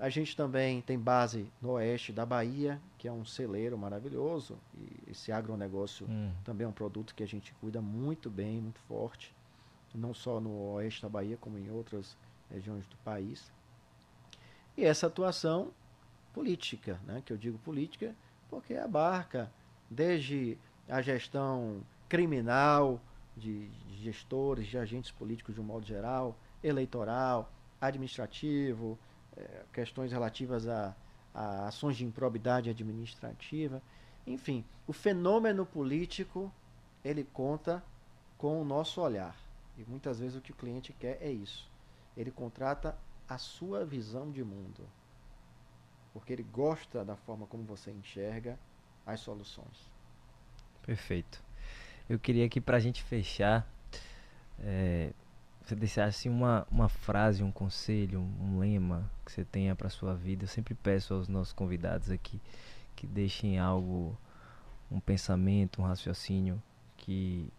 [0.00, 5.10] A gente também tem base no oeste da Bahia, que é um celeiro maravilhoso, e
[5.10, 6.32] esse agronegócio hum.
[6.42, 9.34] também é um produto que a gente cuida muito bem, muito forte,
[9.94, 12.16] não só no oeste da Bahia, como em outras
[12.50, 13.52] regiões do país.
[14.74, 15.70] E essa atuação
[16.32, 18.14] política, né, que eu digo política,
[18.48, 19.52] porque abarca
[19.90, 20.56] desde
[20.88, 22.98] a gestão criminal
[23.36, 23.70] de
[24.02, 28.98] gestores, de agentes políticos de um modo geral, eleitoral, administrativo,
[29.72, 30.94] questões relativas a,
[31.34, 33.82] a ações de improbidade administrativa.
[34.26, 36.52] Enfim, o fenômeno político
[37.04, 37.82] ele conta
[38.36, 39.36] com o nosso olhar.
[39.78, 41.70] E muitas vezes o que o cliente quer é isso.
[42.16, 42.96] Ele contrata
[43.28, 44.86] a sua visão de mundo
[46.12, 48.58] porque ele gosta da forma como você enxerga
[49.06, 49.90] as soluções.
[50.82, 51.42] Perfeito.
[52.08, 53.68] Eu queria aqui para a gente fechar,
[54.58, 55.12] é,
[55.64, 60.14] você deixasse uma, uma frase, um conselho, um, um lema que você tenha para sua
[60.14, 60.44] vida.
[60.44, 62.40] Eu sempre peço aos nossos convidados aqui
[62.96, 64.16] que deixem algo,
[64.90, 66.62] um pensamento, um raciocínio
[66.96, 67.50] que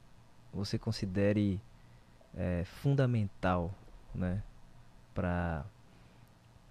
[0.53, 1.59] você considere
[2.35, 3.73] é, fundamental,
[4.13, 4.43] né,
[5.13, 5.65] para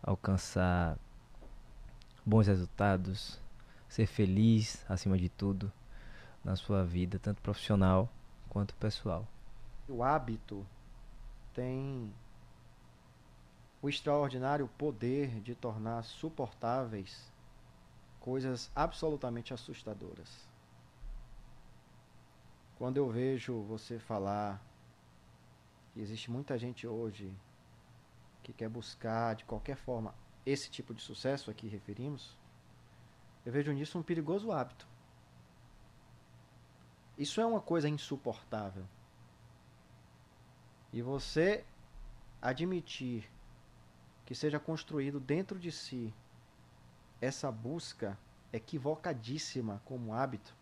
[0.03, 0.97] alcançar
[2.25, 3.41] bons resultados,
[3.89, 5.73] ser feliz acima de tudo
[6.45, 8.09] na sua vida, tanto profissional
[8.49, 9.27] quanto pessoal.
[9.89, 10.65] O hábito
[11.61, 12.11] tem
[13.83, 17.31] o extraordinário poder de tornar suportáveis
[18.19, 20.49] coisas absolutamente assustadoras.
[22.79, 24.59] Quando eu vejo você falar
[25.93, 27.31] que existe muita gente hoje
[28.43, 30.15] que quer buscar de qualquer forma
[30.47, 32.39] esse tipo de sucesso a que referimos,
[33.45, 34.89] eu vejo nisso um perigoso hábito.
[37.19, 38.87] Isso é uma coisa insuportável.
[40.93, 41.65] E você
[42.41, 43.31] admitir
[44.25, 46.15] que seja construído dentro de si
[47.21, 48.19] essa busca
[48.53, 50.57] equivocadíssima como hábito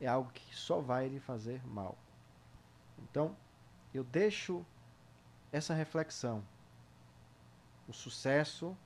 [0.00, 1.96] é algo que só vai lhe fazer mal.
[2.98, 3.36] Então,
[3.92, 4.64] eu deixo
[5.50, 6.42] essa reflexão.
[7.86, 8.76] O sucesso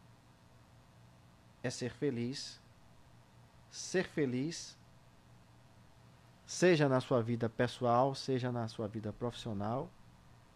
[1.62, 2.60] é ser feliz.
[3.70, 4.78] Ser feliz,
[6.46, 9.90] seja na sua vida pessoal, seja na sua vida profissional,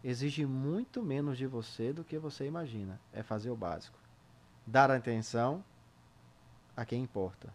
[0.03, 2.99] exige muito menos de você do que você imagina.
[3.13, 3.97] É fazer o básico.
[4.65, 5.63] Dar atenção
[6.75, 7.53] a quem importa,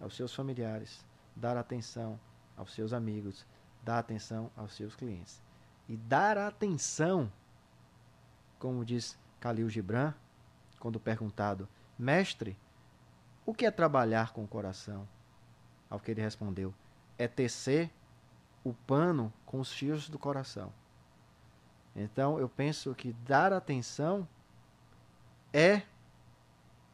[0.00, 1.04] aos seus familiares,
[1.34, 2.18] dar atenção
[2.56, 3.46] aos seus amigos,
[3.82, 5.42] dar atenção aos seus clientes.
[5.88, 7.32] E dar atenção,
[8.58, 10.12] como diz Khalil Gibran,
[10.78, 11.68] quando perguntado,
[11.98, 12.56] mestre,
[13.46, 15.08] o que é trabalhar com o coração?
[15.88, 16.74] Ao que ele respondeu,
[17.16, 17.90] é tecer
[18.62, 20.72] o pano com os fios do coração.
[21.98, 24.26] Então eu penso que dar atenção
[25.52, 25.82] é,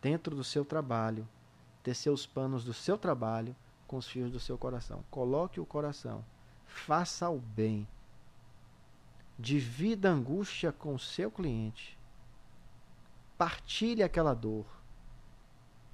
[0.00, 1.28] dentro do seu trabalho,
[1.82, 3.54] tecer os panos do seu trabalho
[3.86, 5.04] com os fios do seu coração.
[5.10, 6.24] Coloque o coração.
[6.66, 7.86] Faça o bem.
[9.38, 11.98] Divida a angústia com o seu cliente.
[13.36, 14.64] Partilhe aquela dor.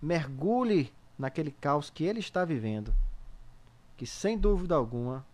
[0.01, 2.95] Mergulhe naquele caos que ele está vivendo.
[3.97, 5.27] Que sem dúvida alguma,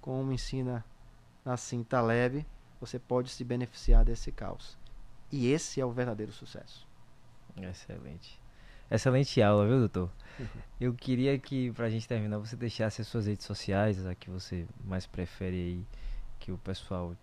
[0.00, 0.82] como ensina
[1.44, 2.46] assim Taleb,
[2.80, 4.76] você pode se beneficiar desse caos.
[5.30, 6.86] E esse é o verdadeiro sucesso.
[7.56, 8.40] Excelente.
[8.90, 10.10] Excelente aula, viu, doutor?
[10.38, 10.46] Uhum.
[10.80, 14.66] Eu queria que, pra gente terminar, você deixasse as suas redes sociais, a que você
[14.84, 15.86] mais prefere aí,
[16.38, 17.14] que o pessoal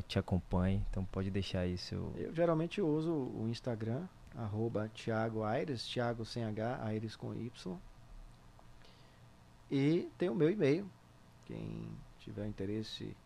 [0.00, 0.84] te acompanhe.
[0.90, 2.12] Então pode deixar aí seu.
[2.16, 4.06] Eu geralmente uso o Instagram,
[4.36, 7.78] arroba Thiago Aires, Thiago sem H, Aires com Y.
[9.70, 10.88] E tem o meu e-mail.
[11.46, 13.16] Quem tiver interesse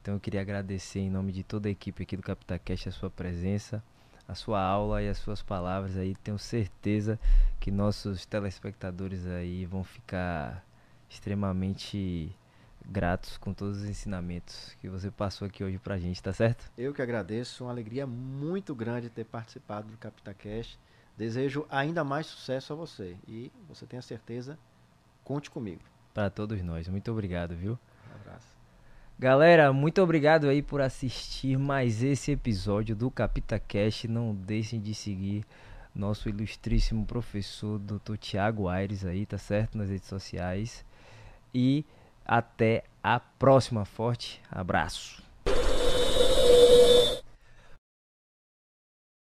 [0.00, 3.10] então eu queria agradecer em nome de toda a equipe aqui do CapitaCast a sua
[3.10, 3.82] presença,
[4.26, 6.14] a sua aula e as suas palavras aí.
[6.16, 7.18] Tenho certeza
[7.58, 10.64] que nossos telespectadores aí vão ficar
[11.10, 12.34] extremamente
[12.86, 16.70] gratos com todos os ensinamentos que você passou aqui hoje pra gente, tá certo?
[16.76, 20.78] Eu que agradeço, uma alegria muito grande ter participado do CapitaCast.
[21.16, 24.58] Desejo ainda mais sucesso a você e você tenha certeza,
[25.24, 25.82] conte comigo.
[26.14, 26.88] Para todos nós.
[26.88, 27.78] Muito obrigado, viu?
[28.10, 28.56] Um abraço.
[29.18, 34.04] Galera, muito obrigado aí por assistir mais esse episódio do Capita Cash.
[34.04, 35.44] Não deixem de seguir
[35.92, 38.16] nosso ilustríssimo professor, Dr.
[38.16, 39.76] Tiago Aires aí, tá certo?
[39.76, 40.84] Nas redes sociais.
[41.52, 41.84] E
[42.28, 43.86] até a próxima.
[43.86, 45.27] Forte abraço.